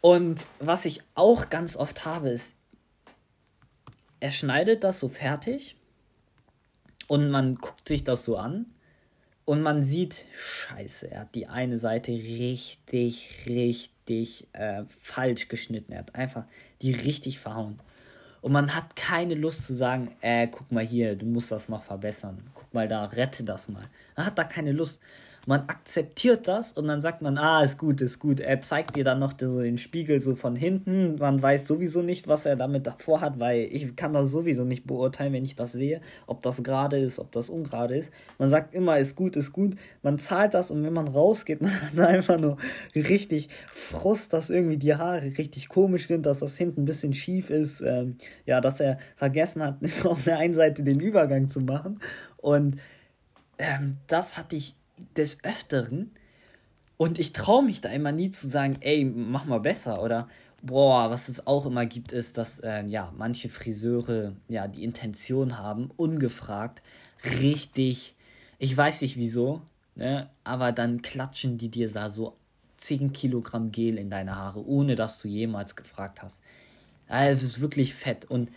Und 0.00 0.46
was 0.58 0.84
ich 0.84 1.02
auch 1.14 1.50
ganz 1.50 1.76
oft 1.76 2.04
habe, 2.04 2.30
ist, 2.30 2.54
er 4.18 4.30
schneidet 4.30 4.82
das 4.82 4.98
so 4.98 5.08
fertig 5.08 5.76
und 7.06 7.30
man 7.30 7.56
guckt 7.56 7.86
sich 7.86 8.02
das 8.02 8.24
so 8.24 8.36
an 8.36 8.66
und 9.52 9.60
man 9.60 9.82
sieht, 9.82 10.24
scheiße, 10.34 11.10
er 11.10 11.20
hat 11.20 11.34
die 11.34 11.46
eine 11.46 11.76
Seite 11.76 12.10
richtig, 12.10 13.28
richtig 13.44 14.48
äh, 14.54 14.84
falsch 14.86 15.48
geschnitten. 15.48 15.92
Er 15.92 15.98
hat 15.98 16.14
einfach 16.14 16.44
die 16.80 16.92
richtig 16.92 17.38
verhauen. 17.38 17.78
Und 18.40 18.52
man 18.52 18.74
hat 18.74 18.96
keine 18.96 19.34
Lust 19.34 19.66
zu 19.66 19.74
sagen, 19.74 20.16
äh, 20.22 20.48
guck 20.48 20.72
mal 20.72 20.82
hier, 20.82 21.16
du 21.16 21.26
musst 21.26 21.52
das 21.52 21.68
noch 21.68 21.82
verbessern. 21.82 22.42
Guck 22.54 22.72
mal 22.72 22.88
da, 22.88 23.04
rette 23.04 23.44
das 23.44 23.68
mal. 23.68 23.82
Man 24.16 24.24
hat 24.24 24.38
da 24.38 24.44
keine 24.44 24.72
Lust 24.72 25.02
man 25.46 25.62
akzeptiert 25.62 26.46
das 26.46 26.72
und 26.72 26.86
dann 26.86 27.00
sagt 27.00 27.20
man, 27.20 27.36
ah, 27.36 27.64
ist 27.64 27.76
gut, 27.76 28.00
ist 28.00 28.20
gut. 28.20 28.38
Er 28.38 28.62
zeigt 28.62 28.94
dir 28.94 29.02
dann 29.02 29.18
noch 29.18 29.32
den 29.32 29.76
Spiegel 29.76 30.20
so 30.20 30.36
von 30.36 30.54
hinten. 30.54 31.16
Man 31.16 31.42
weiß 31.42 31.66
sowieso 31.66 32.00
nicht, 32.00 32.28
was 32.28 32.46
er 32.46 32.54
damit 32.54 32.86
davor 32.86 33.20
hat, 33.20 33.40
weil 33.40 33.68
ich 33.72 33.96
kann 33.96 34.12
das 34.12 34.30
sowieso 34.30 34.64
nicht 34.64 34.86
beurteilen, 34.86 35.32
wenn 35.32 35.44
ich 35.44 35.56
das 35.56 35.72
sehe, 35.72 36.00
ob 36.28 36.42
das 36.42 36.62
gerade 36.62 36.98
ist, 36.98 37.18
ob 37.18 37.32
das 37.32 37.50
ungerade 37.50 37.96
ist. 37.96 38.12
Man 38.38 38.50
sagt 38.50 38.72
immer, 38.72 38.98
ist 38.98 39.16
gut, 39.16 39.34
ist 39.34 39.52
gut. 39.52 39.74
Man 40.02 40.20
zahlt 40.20 40.54
das 40.54 40.70
und 40.70 40.84
wenn 40.84 40.92
man 40.92 41.08
rausgeht, 41.08 41.60
man 41.62 41.72
hat 41.72 41.98
einfach 41.98 42.38
nur 42.38 42.56
richtig 42.94 43.48
Frust, 43.72 44.32
dass 44.32 44.48
irgendwie 44.48 44.76
die 44.76 44.94
Haare 44.94 45.24
richtig 45.38 45.68
komisch 45.68 46.06
sind, 46.06 46.24
dass 46.24 46.38
das 46.38 46.56
hinten 46.56 46.82
ein 46.82 46.86
bisschen 46.86 47.14
schief 47.14 47.50
ist. 47.50 47.80
Ähm, 47.80 48.16
ja, 48.46 48.60
dass 48.60 48.78
er 48.78 48.98
vergessen 49.16 49.62
hat, 49.62 49.78
auf 50.04 50.22
der 50.22 50.38
einen 50.38 50.54
Seite 50.54 50.84
den 50.84 51.00
Übergang 51.00 51.48
zu 51.48 51.60
machen. 51.60 51.98
Und 52.36 52.76
ähm, 53.58 53.96
das 54.06 54.36
hatte 54.36 54.54
ich 54.54 54.76
des 55.16 55.42
Öfteren 55.44 56.10
und 56.96 57.18
ich 57.18 57.32
traue 57.32 57.64
mich 57.64 57.80
da 57.80 57.88
immer 57.88 58.12
nie 58.12 58.30
zu 58.30 58.48
sagen, 58.48 58.76
ey, 58.80 59.04
mach 59.04 59.44
mal 59.44 59.60
besser 59.60 60.02
oder 60.02 60.28
boah, 60.62 61.10
was 61.10 61.28
es 61.28 61.46
auch 61.46 61.66
immer 61.66 61.86
gibt, 61.86 62.12
ist, 62.12 62.38
dass 62.38 62.60
äh, 62.60 62.84
ja 62.86 63.12
manche 63.16 63.48
Friseure 63.48 64.34
ja 64.48 64.68
die 64.68 64.84
Intention 64.84 65.58
haben, 65.58 65.90
ungefragt 65.96 66.82
richtig, 67.40 68.14
ich 68.58 68.76
weiß 68.76 69.02
nicht 69.02 69.16
wieso, 69.16 69.62
ne, 69.94 70.30
aber 70.44 70.72
dann 70.72 71.02
klatschen 71.02 71.58
die 71.58 71.68
dir 71.68 71.90
da 71.90 72.10
so 72.10 72.36
10 72.76 73.12
Kilogramm 73.12 73.70
Gel 73.72 73.98
in 73.98 74.10
deine 74.10 74.36
Haare, 74.36 74.64
ohne 74.64 74.94
dass 74.94 75.20
du 75.20 75.28
jemals 75.28 75.76
gefragt 75.76 76.22
hast. 76.22 76.40
Also, 77.08 77.46
es 77.46 77.52
ist 77.54 77.60
wirklich 77.60 77.94
fett 77.94 78.24
und 78.24 78.50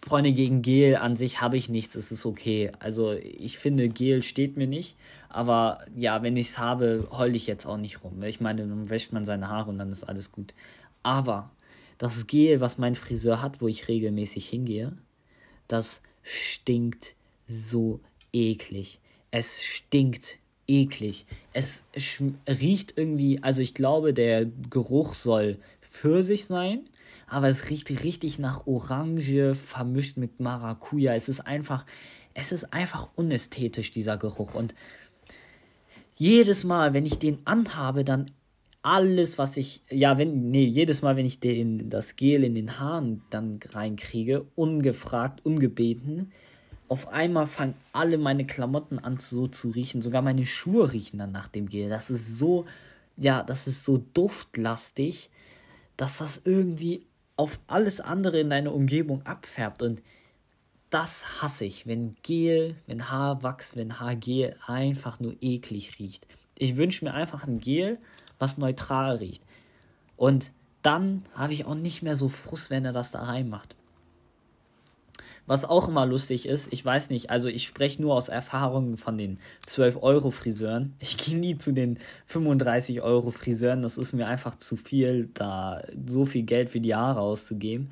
Freunde 0.00 0.32
gegen 0.32 0.62
Gel 0.62 0.96
an 0.96 1.16
sich 1.16 1.40
habe 1.40 1.56
ich 1.56 1.68
nichts, 1.68 1.96
es 1.96 2.12
ist 2.12 2.24
okay. 2.24 2.70
Also 2.78 3.12
ich 3.12 3.58
finde, 3.58 3.88
Gel 3.88 4.22
steht 4.22 4.56
mir 4.56 4.68
nicht, 4.68 4.96
aber 5.28 5.84
ja, 5.96 6.22
wenn 6.22 6.36
ich 6.36 6.50
es 6.50 6.58
habe, 6.58 7.08
heule 7.10 7.36
ich 7.36 7.46
jetzt 7.46 7.66
auch 7.66 7.76
nicht 7.76 8.04
rum. 8.04 8.22
Ich 8.22 8.40
meine, 8.40 8.66
dann 8.66 8.90
wäscht 8.90 9.12
man 9.12 9.24
seine 9.24 9.48
Haare 9.48 9.70
und 9.70 9.78
dann 9.78 9.90
ist 9.90 10.04
alles 10.04 10.30
gut. 10.30 10.54
Aber 11.02 11.50
das 11.98 12.26
Gel, 12.26 12.60
was 12.60 12.78
mein 12.78 12.94
Friseur 12.94 13.42
hat, 13.42 13.60
wo 13.60 13.66
ich 13.66 13.88
regelmäßig 13.88 14.48
hingehe, 14.48 14.96
das 15.66 16.00
stinkt 16.22 17.16
so 17.48 18.00
eklig. 18.32 19.00
Es 19.30 19.64
stinkt 19.64 20.38
eklig. 20.68 21.26
Es 21.52 21.84
riecht 22.46 22.94
irgendwie, 22.96 23.42
also 23.42 23.62
ich 23.62 23.74
glaube, 23.74 24.14
der 24.14 24.46
Geruch 24.70 25.14
soll 25.14 25.58
für 25.80 26.22
sich 26.22 26.44
sein 26.44 26.88
aber 27.28 27.48
es 27.48 27.70
riecht 27.70 27.90
richtig 28.02 28.38
nach 28.38 28.66
Orange 28.66 29.54
vermischt 29.54 30.16
mit 30.16 30.40
Maracuja. 30.40 31.14
Es 31.14 31.28
ist 31.28 31.40
einfach, 31.40 31.84
es 32.34 32.52
ist 32.52 32.72
einfach 32.72 33.08
unästhetisch, 33.16 33.90
dieser 33.90 34.16
Geruch. 34.16 34.54
Und 34.54 34.74
jedes 36.16 36.64
Mal, 36.64 36.94
wenn 36.94 37.06
ich 37.06 37.18
den 37.18 37.38
anhabe, 37.44 38.04
dann 38.04 38.26
alles, 38.82 39.38
was 39.38 39.56
ich, 39.56 39.82
ja, 39.90 40.18
wenn, 40.18 40.50
nee, 40.50 40.64
jedes 40.64 41.02
Mal, 41.02 41.16
wenn 41.16 41.26
ich 41.26 41.40
den, 41.40 41.90
das 41.90 42.16
Gel 42.16 42.44
in 42.44 42.54
den 42.54 42.78
Haaren 42.78 43.22
dann 43.30 43.60
reinkriege, 43.70 44.46
ungefragt, 44.54 45.44
ungebeten, 45.44 46.32
auf 46.88 47.08
einmal 47.08 47.46
fangen 47.46 47.74
alle 47.92 48.16
meine 48.16 48.46
Klamotten 48.46 48.98
an 48.98 49.18
so 49.18 49.46
zu 49.46 49.70
riechen. 49.70 50.00
Sogar 50.00 50.22
meine 50.22 50.46
Schuhe 50.46 50.92
riechen 50.92 51.18
dann 51.18 51.32
nach 51.32 51.48
dem 51.48 51.68
Gel. 51.68 51.90
Das 51.90 52.08
ist 52.08 52.38
so, 52.38 52.64
ja, 53.18 53.42
das 53.42 53.66
ist 53.66 53.84
so 53.84 54.02
duftlastig, 54.14 55.28
dass 55.98 56.18
das 56.18 56.40
irgendwie 56.44 57.04
auf 57.38 57.60
alles 57.68 58.00
andere 58.00 58.40
in 58.40 58.50
deiner 58.50 58.74
Umgebung 58.74 59.24
abfärbt. 59.24 59.80
Und 59.80 60.02
das 60.90 61.40
hasse 61.40 61.64
ich, 61.64 61.86
wenn 61.86 62.16
Gel, 62.22 62.74
wenn 62.86 63.10
Haarwachs, 63.10 63.76
wenn 63.76 64.00
Haargel 64.00 64.56
einfach 64.66 65.20
nur 65.20 65.36
eklig 65.40 65.98
riecht. 65.98 66.26
Ich 66.58 66.76
wünsche 66.76 67.04
mir 67.04 67.14
einfach 67.14 67.46
ein 67.46 67.60
Gel, 67.60 67.98
was 68.38 68.58
neutral 68.58 69.16
riecht. 69.16 69.44
Und 70.16 70.52
dann 70.82 71.22
habe 71.34 71.52
ich 71.52 71.64
auch 71.64 71.76
nicht 71.76 72.02
mehr 72.02 72.16
so 72.16 72.28
Frust, 72.28 72.70
wenn 72.70 72.84
er 72.84 72.92
das 72.92 73.12
da 73.12 73.22
reinmacht. 73.22 73.76
Was 75.48 75.64
auch 75.64 75.88
immer 75.88 76.04
lustig 76.04 76.46
ist, 76.46 76.70
ich 76.74 76.84
weiß 76.84 77.08
nicht, 77.08 77.30
also 77.30 77.48
ich 77.48 77.66
spreche 77.66 78.02
nur 78.02 78.14
aus 78.14 78.28
Erfahrungen 78.28 78.98
von 78.98 79.16
den 79.16 79.38
12-Euro-Friseuren. 79.66 80.94
Ich 80.98 81.16
gehe 81.16 81.38
nie 81.38 81.56
zu 81.56 81.72
den 81.72 81.98
35-Euro-Friseuren, 82.30 83.80
das 83.80 83.96
ist 83.96 84.12
mir 84.12 84.26
einfach 84.26 84.56
zu 84.56 84.76
viel, 84.76 85.30
da 85.32 85.82
so 86.06 86.26
viel 86.26 86.42
Geld 86.42 86.68
für 86.68 86.80
die 86.80 86.94
Haare 86.94 87.20
auszugeben. 87.20 87.90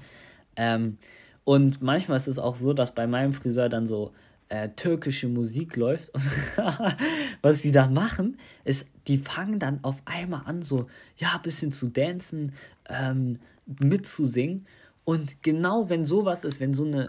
Ähm, 0.57 0.99
und 1.45 1.81
manchmal 1.81 2.19
ist 2.19 2.29
es 2.29 2.39
auch 2.39 2.57
so, 2.57 2.75
dass 2.75 2.95
bei 2.95 3.07
meinem 3.07 3.33
Friseur 3.33 3.71
dann 3.71 3.87
so 3.87 4.13
äh, 4.51 4.69
türkische 4.69 5.29
Musik 5.29 5.77
läuft. 5.77 6.11
Und 6.11 6.29
was 7.41 7.63
die 7.63 7.73
da 7.73 7.87
machen, 7.87 8.37
ist, 8.65 8.87
die 9.09 9.17
fangen 9.17 9.59
dann 9.59 9.83
auf 9.83 10.03
einmal 10.05 10.43
an, 10.45 10.61
so, 10.61 10.89
ja, 11.17 11.37
ein 11.37 11.43
bisschen 11.43 11.73
zu 11.73 11.89
dancen, 11.89 12.53
ähm, 12.91 13.39
mitzusingen. 13.81 14.67
Und 15.07 15.43
genau 15.43 15.89
wenn 15.89 16.05
sowas 16.05 16.45
ist, 16.45 16.61
wenn 16.61 16.75
so 16.75 16.85
eine 16.85 17.09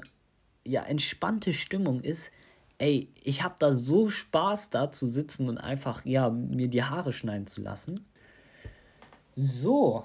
ja, 0.67 0.83
entspannte 0.83 1.53
Stimmung 1.53 2.01
ist, 2.01 2.29
ey, 2.77 3.09
ich 3.24 3.43
habe 3.43 3.55
da 3.59 3.74
so 3.74 4.09
Spaß 4.09 4.69
da 4.69 4.91
zu 4.91 5.07
sitzen 5.07 5.50
und 5.50 5.57
einfach, 5.57 6.05
ja, 6.05 6.29
mir 6.29 6.67
die 6.67 6.83
Haare 6.83 7.13
schneiden 7.13 7.47
zu 7.47 7.62
lassen. 7.62 8.05
So, 9.36 10.03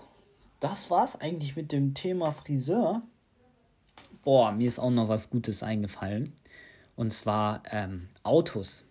das 0.60 0.90
war's 0.90 1.20
eigentlich 1.20 1.56
mit 1.56 1.72
dem 1.72 1.94
Thema 1.94 2.32
Friseur. 2.32 3.02
Boah, 4.24 4.52
mir 4.52 4.68
ist 4.68 4.78
auch 4.78 4.90
noch 4.90 5.08
was 5.08 5.30
Gutes 5.30 5.62
eingefallen. 5.62 6.32
Und 6.96 7.12
zwar 7.12 7.62
ähm, 7.70 8.08
Autos. 8.22 8.84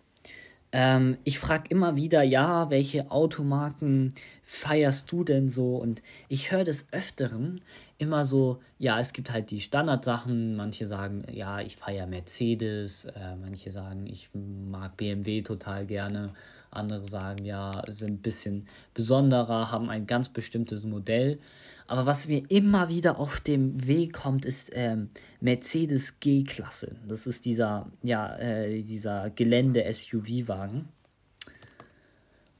Ähm, 0.72 1.18
ich 1.24 1.38
frage 1.38 1.68
immer 1.68 1.96
wieder, 1.96 2.22
ja, 2.22 2.70
welche 2.70 3.10
Automarken 3.10 4.14
feierst 4.52 5.10
du 5.10 5.24
denn 5.24 5.48
so? 5.48 5.76
Und 5.76 6.02
ich 6.28 6.52
höre 6.52 6.64
des 6.64 6.86
Öfteren 6.92 7.62
immer 7.96 8.24
so, 8.24 8.60
ja, 8.78 9.00
es 9.00 9.14
gibt 9.14 9.32
halt 9.32 9.50
die 9.50 9.60
Standardsachen. 9.60 10.56
Manche 10.56 10.86
sagen, 10.86 11.24
ja, 11.32 11.60
ich 11.60 11.76
feiere 11.76 12.06
Mercedes. 12.06 13.06
Äh, 13.06 13.36
manche 13.40 13.70
sagen, 13.70 14.06
ich 14.06 14.28
mag 14.34 14.96
BMW 14.98 15.40
total 15.40 15.86
gerne. 15.86 16.34
Andere 16.70 17.04
sagen, 17.04 17.44
ja, 17.44 17.82
sind 17.88 18.10
ein 18.10 18.22
bisschen 18.22 18.68
besonderer, 18.94 19.72
haben 19.72 19.88
ein 19.88 20.06
ganz 20.06 20.28
bestimmtes 20.28 20.84
Modell. 20.84 21.38
Aber 21.86 22.06
was 22.06 22.28
mir 22.28 22.42
immer 22.50 22.88
wieder 22.88 23.18
auf 23.18 23.40
dem 23.40 23.86
Weg 23.86 24.12
kommt, 24.12 24.44
ist 24.44 24.70
ähm, 24.74 25.08
Mercedes 25.40 26.20
G-Klasse. 26.20 26.96
Das 27.08 27.26
ist 27.26 27.46
dieser, 27.46 27.90
ja, 28.02 28.36
äh, 28.36 28.82
dieser 28.82 29.30
Gelände-SUV-Wagen. 29.30 30.88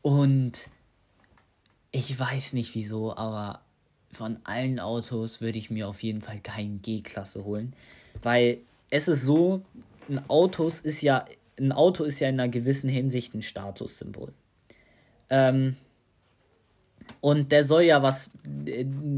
Und 0.02 0.68
ich 1.92 2.18
weiß 2.18 2.54
nicht 2.54 2.74
wieso, 2.74 3.14
aber 3.16 3.60
von 4.10 4.38
allen 4.44 4.80
Autos 4.80 5.40
würde 5.40 5.58
ich 5.58 5.70
mir 5.70 5.88
auf 5.88 6.02
jeden 6.02 6.22
Fall 6.22 6.40
keinen 6.40 6.82
G-Klasse 6.82 7.44
holen. 7.44 7.74
Weil 8.22 8.58
es 8.90 9.08
ist 9.08 9.24
so, 9.24 9.62
ein 10.08 10.28
Autos 10.28 10.80
ist 10.80 11.02
ja, 11.02 11.24
ein 11.58 11.72
Auto 11.72 12.04
ist 12.04 12.18
ja 12.20 12.28
in 12.28 12.40
einer 12.40 12.50
gewissen 12.50 12.88
Hinsicht 12.88 13.34
ein 13.34 13.42
Statussymbol. 13.42 14.32
Ähm, 15.30 15.76
und 17.20 17.52
der 17.52 17.64
soll 17.64 17.82
ja 17.82 18.02
was, 18.02 18.30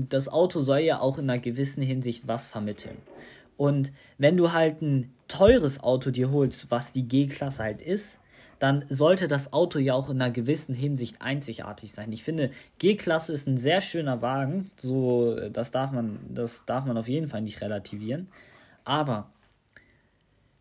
das 0.08 0.28
Auto 0.28 0.60
soll 0.60 0.80
ja 0.80 1.00
auch 1.00 1.18
in 1.18 1.30
einer 1.30 1.40
gewissen 1.40 1.82
Hinsicht 1.82 2.26
was 2.26 2.46
vermitteln. 2.46 2.96
Und 3.56 3.92
wenn 4.18 4.36
du 4.36 4.52
halt 4.52 4.82
ein 4.82 5.12
teures 5.28 5.80
Auto 5.80 6.10
dir 6.10 6.30
holst, 6.30 6.70
was 6.70 6.92
die 6.92 7.06
G-Klasse 7.06 7.62
halt 7.62 7.82
ist, 7.82 8.18
dann 8.64 8.86
sollte 8.88 9.28
das 9.28 9.52
Auto 9.52 9.78
ja 9.78 9.92
auch 9.92 10.08
in 10.08 10.22
einer 10.22 10.30
gewissen 10.30 10.74
Hinsicht 10.74 11.20
einzigartig 11.20 11.92
sein. 11.92 12.10
Ich 12.12 12.24
finde, 12.24 12.50
G-Klasse 12.78 13.30
ist 13.30 13.46
ein 13.46 13.58
sehr 13.58 13.82
schöner 13.82 14.22
Wagen, 14.22 14.70
so 14.76 15.50
das 15.50 15.70
darf 15.70 15.92
man, 15.92 16.18
das 16.30 16.64
darf 16.64 16.86
man 16.86 16.96
auf 16.96 17.06
jeden 17.06 17.28
Fall 17.28 17.42
nicht 17.42 17.60
relativieren. 17.60 18.28
Aber 18.86 19.28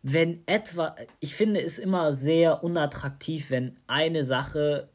wenn 0.02 0.42
etwa, 0.44 0.96
ich 1.20 1.34
finde 1.34 1.62
es 1.62 1.78
immer 1.78 2.12
sehr 2.12 2.62
unattraktiv, 2.62 3.48
wenn 3.48 3.74
eine 3.86 4.22
Sache 4.22 4.90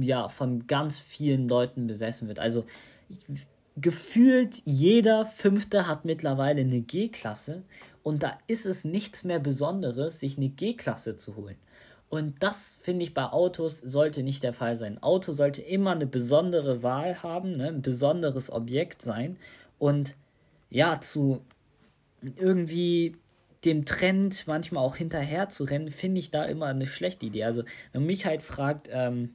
ja 0.00 0.28
von 0.28 0.66
ganz 0.66 0.98
vielen 0.98 1.48
Leuten 1.48 1.86
besessen 1.86 2.26
wird. 2.26 2.40
Also 2.40 2.66
gefühlt 3.76 4.62
jeder 4.64 5.26
Fünfte 5.26 5.86
hat 5.86 6.04
mittlerweile 6.04 6.62
eine 6.62 6.80
G-Klasse 6.80 7.62
und 8.02 8.24
da 8.24 8.36
ist 8.48 8.66
es 8.66 8.84
nichts 8.84 9.22
mehr 9.22 9.38
Besonderes, 9.38 10.18
sich 10.18 10.38
eine 10.38 10.48
G-Klasse 10.48 11.14
zu 11.14 11.36
holen. 11.36 11.56
Und 12.08 12.42
das 12.42 12.78
finde 12.82 13.04
ich 13.04 13.14
bei 13.14 13.24
Autos 13.24 13.78
sollte 13.78 14.22
nicht 14.22 14.42
der 14.42 14.52
Fall 14.52 14.76
sein. 14.76 14.94
Ein 14.94 15.02
Auto 15.02 15.32
sollte 15.32 15.60
immer 15.60 15.92
eine 15.92 16.06
besondere 16.06 16.82
Wahl 16.82 17.22
haben, 17.22 17.56
ne? 17.56 17.68
ein 17.68 17.82
besonderes 17.82 18.50
Objekt 18.50 19.02
sein 19.02 19.36
und 19.78 20.14
ja, 20.70 21.00
zu 21.00 21.42
irgendwie 22.36 23.16
dem 23.64 23.84
Trend 23.84 24.46
manchmal 24.46 24.84
auch 24.84 24.96
hinterher 24.96 25.48
zu 25.48 25.64
rennen, 25.64 25.90
finde 25.90 26.20
ich 26.20 26.30
da 26.30 26.44
immer 26.44 26.66
eine 26.66 26.86
schlechte 26.86 27.26
Idee. 27.26 27.44
Also, 27.44 27.64
wenn 27.92 28.06
mich 28.06 28.26
halt 28.26 28.42
fragt, 28.42 28.88
ähm, 28.92 29.34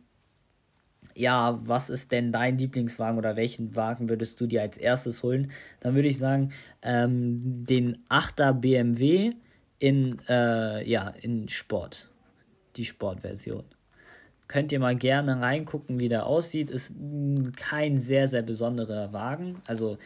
ja, 1.16 1.60
was 1.64 1.90
ist 1.90 2.12
denn 2.12 2.32
dein 2.32 2.58
Lieblingswagen 2.58 3.18
oder 3.18 3.36
welchen 3.36 3.76
Wagen 3.76 4.10
würdest 4.10 4.40
du 4.40 4.48
dir 4.48 4.62
als 4.62 4.78
erstes 4.78 5.24
holen? 5.24 5.52
Dann 5.82 5.96
würde 5.96 6.08
ich 6.08 6.18
sagen, 6.18 6.54
ähm, 6.82 7.66
den 7.66 7.98
8er 8.10 8.54
BMW 8.54 9.34
in, 9.80 10.20
äh, 10.30 10.88
ja, 10.88 11.10
in 11.10 11.50
Sport. 11.50 12.11
Die 12.76 12.86
Sportversion. 12.86 13.64
Könnt 14.48 14.72
ihr 14.72 14.80
mal 14.80 14.96
gerne 14.96 15.40
reingucken, 15.40 16.00
wie 16.00 16.10
der 16.10 16.26
aussieht. 16.26 16.70
Ist 16.70 16.94
kein 17.56 17.98
sehr, 17.98 18.28
sehr 18.28 18.42
besonderer 18.42 19.14
Wagen. 19.14 19.62
Also 19.66 19.98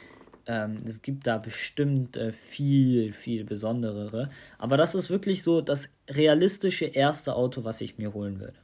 ähm, 0.47 0.77
es 0.85 1.01
gibt 1.01 1.25
da 1.25 1.37
bestimmt 1.37 2.17
äh, 2.17 2.31
viel, 2.31 3.11
viel 3.11 3.43
besonderere. 3.43 4.29
Aber 4.57 4.77
das 4.77 4.93
ist 4.93 5.09
wirklich 5.09 5.41
so 5.41 5.61
das 5.61 5.89
realistische 6.09 6.85
erste 6.85 7.35
Auto, 7.35 7.63
was 7.63 7.81
ich 7.81 7.97
mir 7.97 8.13
holen 8.13 8.39
würde. 8.39 8.57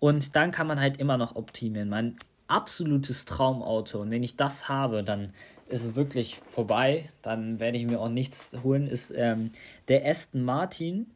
Und 0.00 0.36
dann 0.36 0.50
kann 0.50 0.66
man 0.66 0.80
halt 0.80 0.98
immer 0.98 1.16
noch 1.16 1.36
optimieren. 1.36 1.88
Mein 1.88 2.16
absolutes 2.48 3.24
Traumauto. 3.24 4.00
Und 4.00 4.10
wenn 4.10 4.22
ich 4.22 4.36
das 4.36 4.68
habe, 4.68 5.02
dann 5.02 5.32
ist 5.68 5.84
es 5.84 5.94
wirklich 5.94 6.40
vorbei. 6.48 7.08
Dann 7.22 7.58
werde 7.60 7.78
ich 7.78 7.86
mir 7.86 8.00
auch 8.00 8.08
nichts 8.08 8.56
holen. 8.62 8.86
Ist 8.86 9.12
ähm, 9.16 9.52
der 9.88 10.04
Aston 10.04 10.42
Martin, 10.42 11.06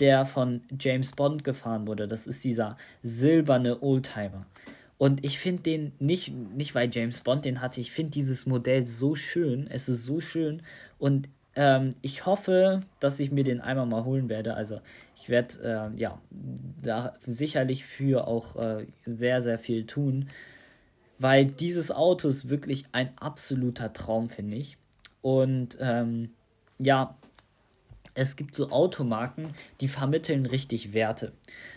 der 0.00 0.24
von 0.24 0.62
James 0.78 1.12
Bond 1.12 1.44
gefahren 1.44 1.86
wurde. 1.86 2.08
Das 2.08 2.26
ist 2.26 2.44
dieser 2.44 2.76
silberne 3.02 3.82
Oldtimer. 3.82 4.46
Und 4.98 5.24
ich 5.24 5.38
finde 5.38 5.62
den 5.62 5.92
nicht, 6.00 6.34
nicht 6.34 6.74
weil 6.74 6.90
James 6.92 7.20
Bond 7.20 7.44
den 7.44 7.60
hatte, 7.60 7.80
ich 7.80 7.92
finde 7.92 8.10
dieses 8.10 8.46
Modell 8.46 8.86
so 8.86 9.14
schön. 9.14 9.68
Es 9.70 9.88
ist 9.88 10.04
so 10.04 10.20
schön. 10.20 10.62
Und 10.98 11.28
ähm, 11.54 11.90
ich 12.02 12.26
hoffe, 12.26 12.80
dass 13.00 13.20
ich 13.20 13.30
mir 13.30 13.44
den 13.44 13.60
einmal 13.60 13.86
mal 13.86 14.04
holen 14.04 14.28
werde. 14.28 14.54
Also 14.54 14.80
ich 15.16 15.28
werde 15.28 15.92
äh, 15.94 16.00
ja 16.00 16.20
da 16.82 17.14
sicherlich 17.26 17.84
für 17.84 18.26
auch 18.26 18.56
äh, 18.56 18.86
sehr, 19.06 19.42
sehr 19.42 19.58
viel 19.58 19.86
tun, 19.86 20.28
weil 21.18 21.46
dieses 21.46 21.90
Auto 21.90 22.28
ist 22.28 22.48
wirklich 22.48 22.84
ein 22.92 23.10
absoluter 23.18 23.92
Traum, 23.92 24.28
finde 24.28 24.56
ich. 24.56 24.78
Und 25.20 25.78
ähm, 25.80 26.30
ja, 26.78 27.16
es 28.18 28.34
gibt 28.34 28.54
so 28.54 28.70
Automarken, 28.70 29.54
die 29.80 29.88
vermitteln 29.88 30.44
richtig 30.44 30.92
Werte. 30.92 31.32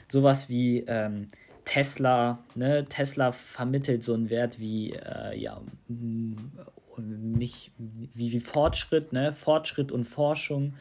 Sowas 0.08 0.50
wie 0.50 0.80
ähm, 0.88 1.28
Tesla, 1.66 2.40
ne? 2.56 2.86
Tesla 2.86 3.32
vermittelt 3.32 4.04
so 4.04 4.16
einen 4.16 4.30
Wert 4.32 4.60
wie, 4.60 4.94
äh, 4.94 5.38
ja, 5.38 5.62
nicht 6.98 7.72
wie, 7.78 8.32
wie 8.32 8.40
Fortschritt, 8.40 9.14
ne? 9.14 9.34
Fortschritt 9.34 9.92
und 9.92 10.06
Forschung. 10.06 10.74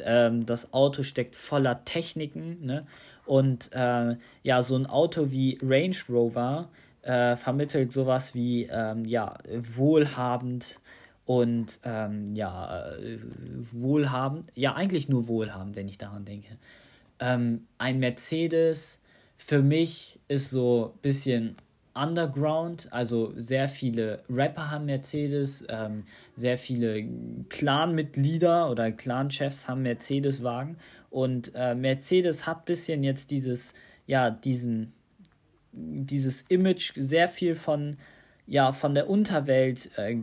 Ähm, 0.00 0.44
das 0.44 0.72
Auto 0.74 1.04
steckt 1.04 1.36
voller 1.36 1.84
Techniken, 1.84 2.66
ne? 2.66 2.86
Und 3.24 3.70
äh, 3.72 4.16
ja, 4.42 4.62
so 4.62 4.76
ein 4.76 4.86
Auto 4.86 5.30
wie 5.30 5.58
Range 5.62 5.96
Rover 6.08 6.68
äh, 7.02 7.36
vermittelt 7.36 7.92
sowas 7.92 8.34
wie 8.34 8.64
ähm, 8.64 9.04
ja, 9.04 9.38
wohlhabend 9.54 10.80
und 11.26 11.80
ähm, 11.84 12.34
ja, 12.34 12.92
äh, 12.94 13.18
wohlhabend, 13.72 14.50
ja, 14.54 14.74
eigentlich 14.74 15.08
nur 15.08 15.26
wohlhabend, 15.26 15.76
wenn 15.76 15.88
ich 15.88 15.98
daran 15.98 16.24
denke. 16.24 16.56
Ähm, 17.18 17.66
ein 17.78 17.98
Mercedes 17.98 18.98
für 19.36 19.62
mich 19.62 20.18
ist 20.28 20.50
so 20.50 20.92
ein 20.94 21.00
bisschen 21.02 21.56
Underground, 21.94 22.92
also 22.92 23.32
sehr 23.36 23.68
viele 23.68 24.22
Rapper 24.28 24.70
haben 24.70 24.84
Mercedes, 24.86 25.64
ähm, 25.68 26.04
sehr 26.36 26.58
viele 26.58 27.04
Clan-Mitglieder 27.48 28.70
oder 28.70 28.92
Clan-Chefs 28.92 29.66
haben 29.66 29.82
Mercedes-Wagen 29.82 30.76
und 31.10 31.52
äh, 31.54 31.74
Mercedes 31.74 32.46
hat 32.46 32.58
ein 32.58 32.64
bisschen 32.66 33.02
jetzt 33.02 33.30
dieses, 33.30 33.72
ja, 34.06 34.30
diesen, 34.30 34.92
dieses 35.72 36.42
Image 36.48 36.92
sehr 36.96 37.28
viel 37.28 37.54
von, 37.54 37.96
ja, 38.46 38.72
von 38.72 38.94
der 38.94 39.10
Unterwelt 39.10 39.90
äh, 39.96 40.18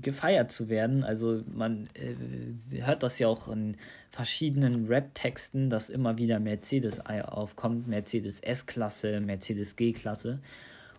gefeiert 0.00 0.52
zu 0.52 0.68
werden. 0.68 1.02
Also 1.02 1.42
man 1.52 1.88
äh, 1.94 2.82
hört 2.82 3.02
das 3.02 3.18
ja 3.18 3.26
auch 3.28 3.48
in 3.48 3.76
verschiedenen 4.10 4.86
Rap-Texten, 4.86 5.68
dass 5.68 5.90
immer 5.90 6.16
wieder 6.16 6.38
Mercedes 6.38 7.00
aufkommt, 7.00 7.88
Mercedes 7.88 8.40
S-Klasse, 8.40 9.20
Mercedes 9.20 9.74
G-Klasse. 9.76 10.40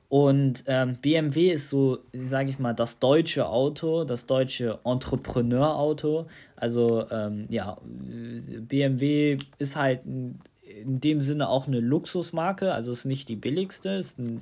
Und 0.09 0.65
ähm, 0.67 0.97
BMW 1.01 1.51
ist 1.51 1.69
so, 1.69 1.99
sage 2.11 2.49
ich 2.49 2.59
mal, 2.59 2.73
das 2.73 2.99
deutsche 2.99 3.47
Auto, 3.47 4.03
das 4.03 4.25
deutsche 4.25 4.79
Entrepreneur-Auto. 4.83 6.27
Also 6.57 7.09
ähm, 7.09 7.43
ja, 7.49 7.77
BMW 7.81 9.37
ist 9.57 9.77
halt 9.77 10.01
in 10.05 10.99
dem 10.99 11.21
Sinne 11.21 11.47
auch 11.47 11.67
eine 11.67 11.79
Luxusmarke, 11.79 12.73
also 12.73 12.91
ist 12.91 13.05
nicht 13.05 13.29
die 13.29 13.37
billigste. 13.37 13.91
Ist 13.91 14.19
ein, 14.19 14.41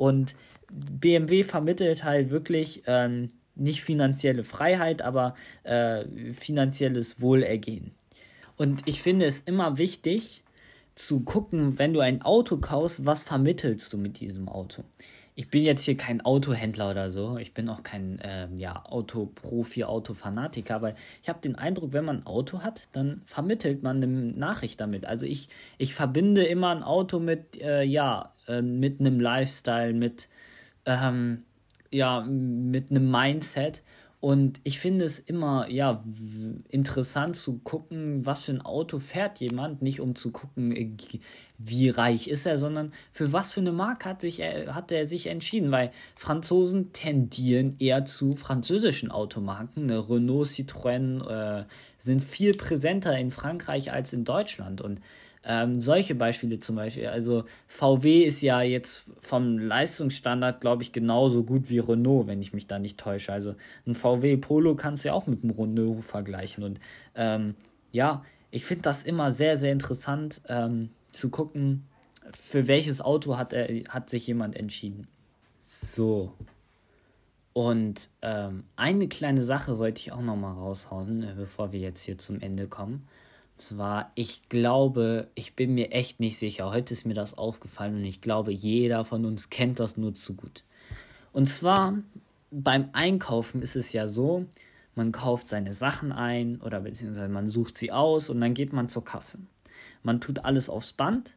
und 0.00 0.34
BMW 0.72 1.42
vermittelt 1.42 2.04
halt 2.04 2.30
wirklich 2.30 2.84
ähm, 2.86 3.28
nicht 3.54 3.82
finanzielle 3.82 4.44
Freiheit, 4.44 5.02
aber 5.02 5.34
äh, 5.62 6.06
finanzielles 6.32 7.20
Wohlergehen. 7.20 7.90
Und 8.56 8.80
ich 8.86 9.02
finde 9.02 9.26
es 9.26 9.40
immer 9.40 9.76
wichtig, 9.76 10.42
zu 10.94 11.20
gucken, 11.20 11.78
wenn 11.78 11.92
du 11.92 12.00
ein 12.00 12.22
Auto 12.22 12.56
kaufst, 12.56 13.04
was 13.04 13.22
vermittelst 13.22 13.92
du 13.92 13.98
mit 13.98 14.20
diesem 14.20 14.48
Auto? 14.48 14.84
Ich 15.40 15.48
bin 15.48 15.64
jetzt 15.64 15.86
hier 15.86 15.96
kein 15.96 16.20
Autohändler 16.20 16.90
oder 16.90 17.10
so, 17.10 17.38
ich 17.38 17.54
bin 17.54 17.70
auch 17.70 17.82
kein 17.82 18.18
äh, 18.18 18.46
ja, 18.56 18.84
Autoprofi, 18.84 19.84
Autofanatiker, 19.84 20.74
aber 20.74 20.92
ich 21.22 21.30
habe 21.30 21.40
den 21.40 21.54
Eindruck, 21.54 21.94
wenn 21.94 22.04
man 22.04 22.18
ein 22.18 22.26
Auto 22.26 22.60
hat, 22.60 22.88
dann 22.92 23.22
vermittelt 23.24 23.82
man 23.82 24.02
eine 24.02 24.06
Nachricht 24.06 24.82
damit. 24.82 25.06
Also 25.06 25.24
ich, 25.24 25.48
ich 25.78 25.94
verbinde 25.94 26.44
immer 26.44 26.68
ein 26.68 26.82
Auto 26.82 27.20
mit, 27.20 27.58
äh, 27.58 27.84
ja, 27.84 28.34
äh, 28.48 28.60
mit 28.60 29.00
einem 29.00 29.18
Lifestyle, 29.18 29.94
mit, 29.94 30.28
ähm, 30.84 31.44
ja, 31.90 32.20
mit 32.20 32.90
einem 32.90 33.10
Mindset 33.10 33.82
und 34.20 34.60
ich 34.64 34.78
finde 34.78 35.06
es 35.06 35.18
immer 35.18 35.70
ja 35.70 36.04
interessant 36.68 37.36
zu 37.36 37.58
gucken, 37.60 38.26
was 38.26 38.44
für 38.44 38.52
ein 38.52 38.60
Auto 38.60 38.98
fährt 38.98 39.40
jemand, 39.40 39.80
nicht 39.80 40.00
um 40.00 40.14
zu 40.14 40.30
gucken, 40.30 40.76
äh, 40.76 40.90
wie 41.56 41.88
reich 41.88 42.28
ist 42.28 42.44
er, 42.44 42.58
sondern 42.58 42.92
für 43.12 43.32
was 43.32 43.52
für 43.54 43.60
eine 43.60 43.72
Marke 43.72 44.10
hat, 44.10 44.20
sich, 44.20 44.40
hat 44.42 44.92
er 44.92 45.06
sich 45.06 45.26
entschieden, 45.26 45.70
weil 45.70 45.90
Franzosen 46.16 46.92
tendieren 46.92 47.76
eher 47.78 48.04
zu 48.04 48.32
französischen 48.32 49.10
Automarken. 49.10 49.86
Ne? 49.86 50.06
Renault, 50.08 50.48
Citroën 50.48 51.26
äh, 51.26 51.64
sind 51.96 52.22
viel 52.22 52.52
präsenter 52.52 53.18
in 53.18 53.30
Frankreich 53.30 53.90
als 53.90 54.12
in 54.12 54.24
Deutschland 54.24 54.82
und 54.82 55.00
ähm, 55.42 55.80
solche 55.80 56.14
Beispiele 56.14 56.58
zum 56.58 56.76
Beispiel. 56.76 57.06
Also 57.06 57.44
VW 57.66 58.24
ist 58.24 58.42
ja 58.42 58.60
jetzt 58.60 59.04
vom 59.20 59.58
Leistungsstandard, 59.58 60.60
glaube 60.60 60.82
ich, 60.82 60.92
genauso 60.92 61.44
gut 61.44 61.70
wie 61.70 61.78
Renault, 61.78 62.26
wenn 62.26 62.42
ich 62.42 62.52
mich 62.52 62.66
da 62.66 62.78
nicht 62.78 62.98
täusche. 62.98 63.32
Also 63.32 63.54
ein 63.86 63.94
VW 63.94 64.36
Polo 64.36 64.74
kannst 64.74 65.04
du 65.04 65.08
ja 65.08 65.14
auch 65.14 65.26
mit 65.26 65.42
einem 65.42 65.58
Renault 65.58 66.04
vergleichen. 66.04 66.62
Und 66.62 66.80
ähm, 67.14 67.54
ja, 67.90 68.22
ich 68.50 68.66
finde 68.66 68.82
das 68.82 69.02
immer 69.02 69.32
sehr, 69.32 69.56
sehr 69.56 69.72
interessant 69.72 70.42
ähm, 70.48 70.90
zu 71.10 71.30
gucken, 71.30 71.86
für 72.38 72.68
welches 72.68 73.00
Auto 73.00 73.38
hat, 73.38 73.52
er, 73.54 73.66
hat 73.88 74.10
sich 74.10 74.26
jemand 74.26 74.56
entschieden. 74.56 75.06
So. 75.58 76.34
Und 77.54 78.10
ähm, 78.20 78.64
eine 78.76 79.08
kleine 79.08 79.42
Sache 79.42 79.78
wollte 79.78 80.00
ich 80.00 80.12
auch 80.12 80.20
noch 80.20 80.36
mal 80.36 80.52
raushauen, 80.52 81.22
äh, 81.22 81.34
bevor 81.34 81.72
wir 81.72 81.80
jetzt 81.80 82.02
hier 82.02 82.18
zum 82.18 82.40
Ende 82.40 82.68
kommen 82.68 83.08
zwar, 83.60 84.12
ich 84.14 84.48
glaube, 84.48 85.28
ich 85.34 85.54
bin 85.54 85.74
mir 85.74 85.92
echt 85.92 86.20
nicht 86.20 86.38
sicher. 86.38 86.70
Heute 86.70 86.92
ist 86.92 87.06
mir 87.06 87.14
das 87.14 87.36
aufgefallen 87.36 87.96
und 87.96 88.04
ich 88.04 88.20
glaube, 88.20 88.52
jeder 88.52 89.04
von 89.04 89.24
uns 89.24 89.50
kennt 89.50 89.80
das 89.80 89.96
nur 89.96 90.14
zu 90.14 90.34
gut. 90.34 90.64
Und 91.32 91.46
zwar 91.46 91.98
beim 92.50 92.90
Einkaufen 92.92 93.62
ist 93.62 93.76
es 93.76 93.92
ja 93.92 94.06
so, 94.06 94.46
man 94.94 95.12
kauft 95.12 95.48
seine 95.48 95.72
Sachen 95.72 96.12
ein 96.12 96.60
oder 96.60 96.80
beziehungsweise 96.80 97.28
man 97.28 97.48
sucht 97.48 97.78
sie 97.78 97.92
aus 97.92 98.28
und 98.28 98.40
dann 98.40 98.54
geht 98.54 98.72
man 98.72 98.88
zur 98.88 99.04
Kasse. 99.04 99.38
Man 100.02 100.20
tut 100.20 100.44
alles 100.44 100.68
aufs 100.68 100.92
Band 100.92 101.36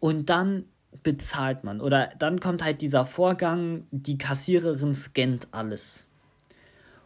und 0.00 0.30
dann 0.30 0.64
bezahlt 1.02 1.64
man. 1.64 1.80
Oder 1.80 2.10
dann 2.18 2.40
kommt 2.40 2.64
halt 2.64 2.80
dieser 2.80 3.06
Vorgang, 3.06 3.86
die 3.90 4.18
Kassiererin 4.18 4.94
scannt 4.94 5.48
alles. 5.50 6.06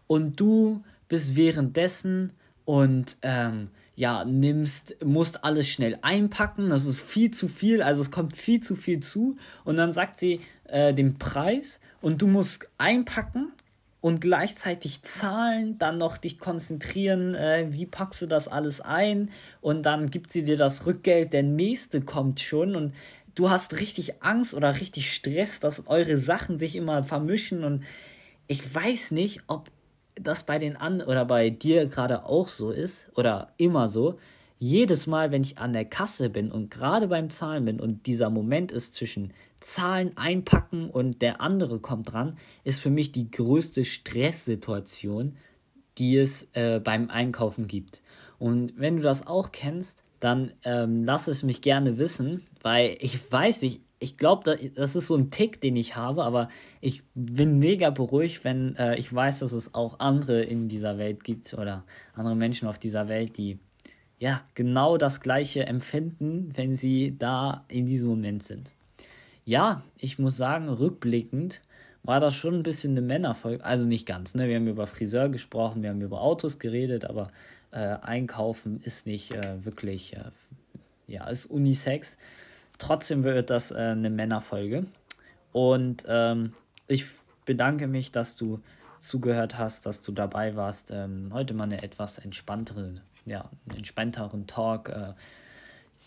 Und 0.06 0.38
du 0.38 0.82
bist 1.08 1.36
währenddessen 1.36 2.32
und 2.64 3.16
ähm, 3.22 3.70
ja, 4.00 4.24
nimmst, 4.24 4.96
musst 5.04 5.44
alles 5.44 5.68
schnell 5.68 5.98
einpacken, 6.00 6.70
das 6.70 6.86
ist 6.86 7.00
viel 7.00 7.30
zu 7.30 7.48
viel, 7.48 7.82
also 7.82 8.00
es 8.00 8.10
kommt 8.10 8.34
viel 8.34 8.60
zu 8.60 8.74
viel 8.74 9.00
zu. 9.00 9.36
Und 9.64 9.76
dann 9.76 9.92
sagt 9.92 10.18
sie 10.18 10.40
äh, 10.64 10.94
den 10.94 11.18
Preis. 11.18 11.80
Und 12.00 12.22
du 12.22 12.26
musst 12.26 12.66
einpacken 12.78 13.52
und 14.00 14.22
gleichzeitig 14.22 15.02
zahlen, 15.02 15.76
dann 15.76 15.98
noch 15.98 16.16
dich 16.16 16.38
konzentrieren, 16.38 17.34
äh, 17.34 17.66
wie 17.72 17.84
packst 17.84 18.22
du 18.22 18.26
das 18.26 18.48
alles 18.48 18.80
ein? 18.80 19.30
Und 19.60 19.84
dann 19.84 20.10
gibt 20.10 20.32
sie 20.32 20.44
dir 20.44 20.56
das 20.56 20.86
Rückgeld, 20.86 21.34
der 21.34 21.42
nächste 21.42 22.00
kommt 22.00 22.40
schon. 22.40 22.76
Und 22.76 22.94
du 23.34 23.50
hast 23.50 23.78
richtig 23.80 24.22
Angst 24.22 24.54
oder 24.54 24.80
richtig 24.80 25.12
Stress, 25.12 25.60
dass 25.60 25.86
eure 25.88 26.16
Sachen 26.16 26.58
sich 26.58 26.74
immer 26.74 27.04
vermischen. 27.04 27.64
Und 27.64 27.84
ich 28.46 28.74
weiß 28.74 29.10
nicht, 29.10 29.42
ob 29.46 29.70
das 30.22 30.44
bei 30.44 30.58
den 30.58 30.76
anderen 30.76 31.10
oder 31.10 31.24
bei 31.24 31.50
dir 31.50 31.86
gerade 31.86 32.24
auch 32.24 32.48
so 32.48 32.70
ist 32.70 33.10
oder 33.16 33.52
immer 33.56 33.88
so, 33.88 34.18
jedes 34.58 35.06
Mal, 35.06 35.30
wenn 35.30 35.42
ich 35.42 35.56
an 35.56 35.72
der 35.72 35.86
Kasse 35.86 36.28
bin 36.28 36.52
und 36.52 36.70
gerade 36.70 37.08
beim 37.08 37.30
Zahlen 37.30 37.64
bin 37.64 37.80
und 37.80 38.06
dieser 38.06 38.28
Moment 38.28 38.70
ist 38.72 38.92
zwischen 38.92 39.32
Zahlen 39.58 40.16
einpacken 40.16 40.90
und 40.90 41.22
der 41.22 41.40
andere 41.40 41.78
kommt 41.78 42.12
dran, 42.12 42.36
ist 42.62 42.80
für 42.80 42.90
mich 42.90 43.10
die 43.10 43.30
größte 43.30 43.86
Stresssituation, 43.86 45.36
die 45.96 46.18
es 46.18 46.46
äh, 46.52 46.78
beim 46.78 47.08
Einkaufen 47.08 47.68
gibt. 47.68 48.02
Und 48.38 48.74
wenn 48.76 48.96
du 48.96 49.02
das 49.02 49.26
auch 49.26 49.50
kennst, 49.50 50.04
dann 50.20 50.52
ähm, 50.64 51.04
lass 51.04 51.26
es 51.26 51.42
mich 51.42 51.62
gerne 51.62 51.96
wissen, 51.96 52.42
weil 52.62 52.98
ich 53.00 53.32
weiß 53.32 53.62
nicht, 53.62 53.80
ich 54.00 54.16
glaube, 54.16 54.58
das 54.74 54.96
ist 54.96 55.06
so 55.06 55.16
ein 55.16 55.30
Tick, 55.30 55.60
den 55.60 55.76
ich 55.76 55.94
habe, 55.94 56.24
aber 56.24 56.48
ich 56.80 57.02
bin 57.14 57.58
mega 57.58 57.90
beruhigt, 57.90 58.44
wenn 58.44 58.74
äh, 58.76 58.96
ich 58.96 59.14
weiß, 59.14 59.40
dass 59.40 59.52
es 59.52 59.74
auch 59.74 60.00
andere 60.00 60.42
in 60.42 60.68
dieser 60.68 60.96
Welt 60.96 61.22
gibt 61.22 61.52
oder 61.52 61.84
andere 62.14 62.34
Menschen 62.34 62.66
auf 62.66 62.78
dieser 62.78 63.08
Welt, 63.08 63.36
die 63.36 63.58
ja 64.18 64.42
genau 64.54 64.96
das 64.96 65.20
gleiche 65.20 65.66
empfinden, 65.66 66.50
wenn 66.54 66.76
sie 66.76 67.14
da 67.18 67.64
in 67.68 67.86
diesem 67.86 68.08
Moment 68.08 68.42
sind. 68.42 68.72
Ja, 69.44 69.82
ich 69.98 70.18
muss 70.18 70.36
sagen, 70.36 70.70
rückblickend 70.70 71.60
war 72.02 72.20
das 72.20 72.34
schon 72.34 72.54
ein 72.54 72.62
bisschen 72.62 72.92
eine 72.92 73.02
Männerfolge, 73.02 73.62
also 73.62 73.84
nicht 73.84 74.06
ganz, 74.06 74.34
ne? 74.34 74.48
Wir 74.48 74.56
haben 74.56 74.66
über 74.66 74.86
Friseur 74.86 75.28
gesprochen, 75.28 75.82
wir 75.82 75.90
haben 75.90 76.00
über 76.00 76.22
Autos 76.22 76.58
geredet, 76.58 77.04
aber 77.04 77.26
äh, 77.70 77.96
Einkaufen 78.00 78.80
ist 78.82 79.06
nicht 79.06 79.32
äh, 79.32 79.62
wirklich, 79.62 80.16
äh, 80.16 80.30
ja, 81.06 81.28
ist 81.28 81.46
Unisex. 81.46 82.16
Trotzdem 82.80 83.22
wird 83.22 83.50
das 83.50 83.70
äh, 83.70 83.76
eine 83.76 84.10
Männerfolge. 84.10 84.86
Und 85.52 86.04
ähm, 86.08 86.54
ich 86.88 87.04
bedanke 87.44 87.86
mich, 87.86 88.10
dass 88.10 88.36
du 88.36 88.60
zugehört 89.00 89.58
hast, 89.58 89.86
dass 89.86 90.02
du 90.02 90.12
dabei 90.12 90.56
warst. 90.56 90.90
Ähm, 90.90 91.30
heute 91.32 91.52
mal 91.54 91.64
eine 91.64 91.82
etwas 91.82 92.18
entspanntere, 92.18 93.02
ja, 93.26 93.50
entspannteren 93.76 94.46
Talk. 94.46 94.88
Äh, 94.88 95.12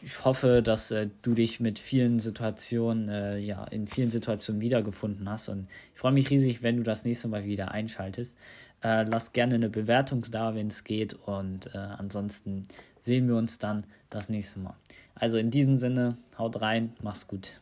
ich 0.02 0.26
hoffe, 0.26 0.64
dass 0.64 0.90
äh, 0.90 1.10
du 1.22 1.36
dich 1.36 1.60
mit 1.60 1.78
vielen 1.78 2.20
Situationen, 2.20 3.08
äh, 3.08 3.38
ja, 3.38 3.66
in 3.66 3.86
vielen 3.86 4.10
Situationen 4.10 4.60
wiedergefunden 4.60 5.30
hast. 5.30 5.50
Und 5.50 5.68
ich 5.94 6.00
freue 6.00 6.12
mich 6.12 6.32
riesig, 6.32 6.64
wenn 6.64 6.78
du 6.78 6.84
das 6.84 7.06
nächste 7.06 7.28
Mal 7.28 7.46
wieder 7.46 7.72
einschaltest. 7.72 8.36
Äh, 8.84 9.04
lasst 9.04 9.34
gerne 9.34 9.56
eine 9.56 9.70
Bewertung 9.70 10.26
da, 10.32 10.56
wenn 10.56 10.68
es 10.68 10.84
geht. 10.84 11.14
Und 11.14 11.68
äh, 11.76 11.78
ansonsten 11.78 12.64
sehen 13.00 13.28
wir 13.28 13.36
uns 13.36 13.60
dann 13.60 13.86
das 14.10 14.28
nächste 14.28 14.60
Mal. 14.60 14.76
Also 15.16 15.38
in 15.38 15.52
diesem 15.52 15.76
Sinne, 15.76 16.18
haut 16.38 16.62
rein, 16.62 16.94
mach's 17.02 17.28
gut. 17.28 17.60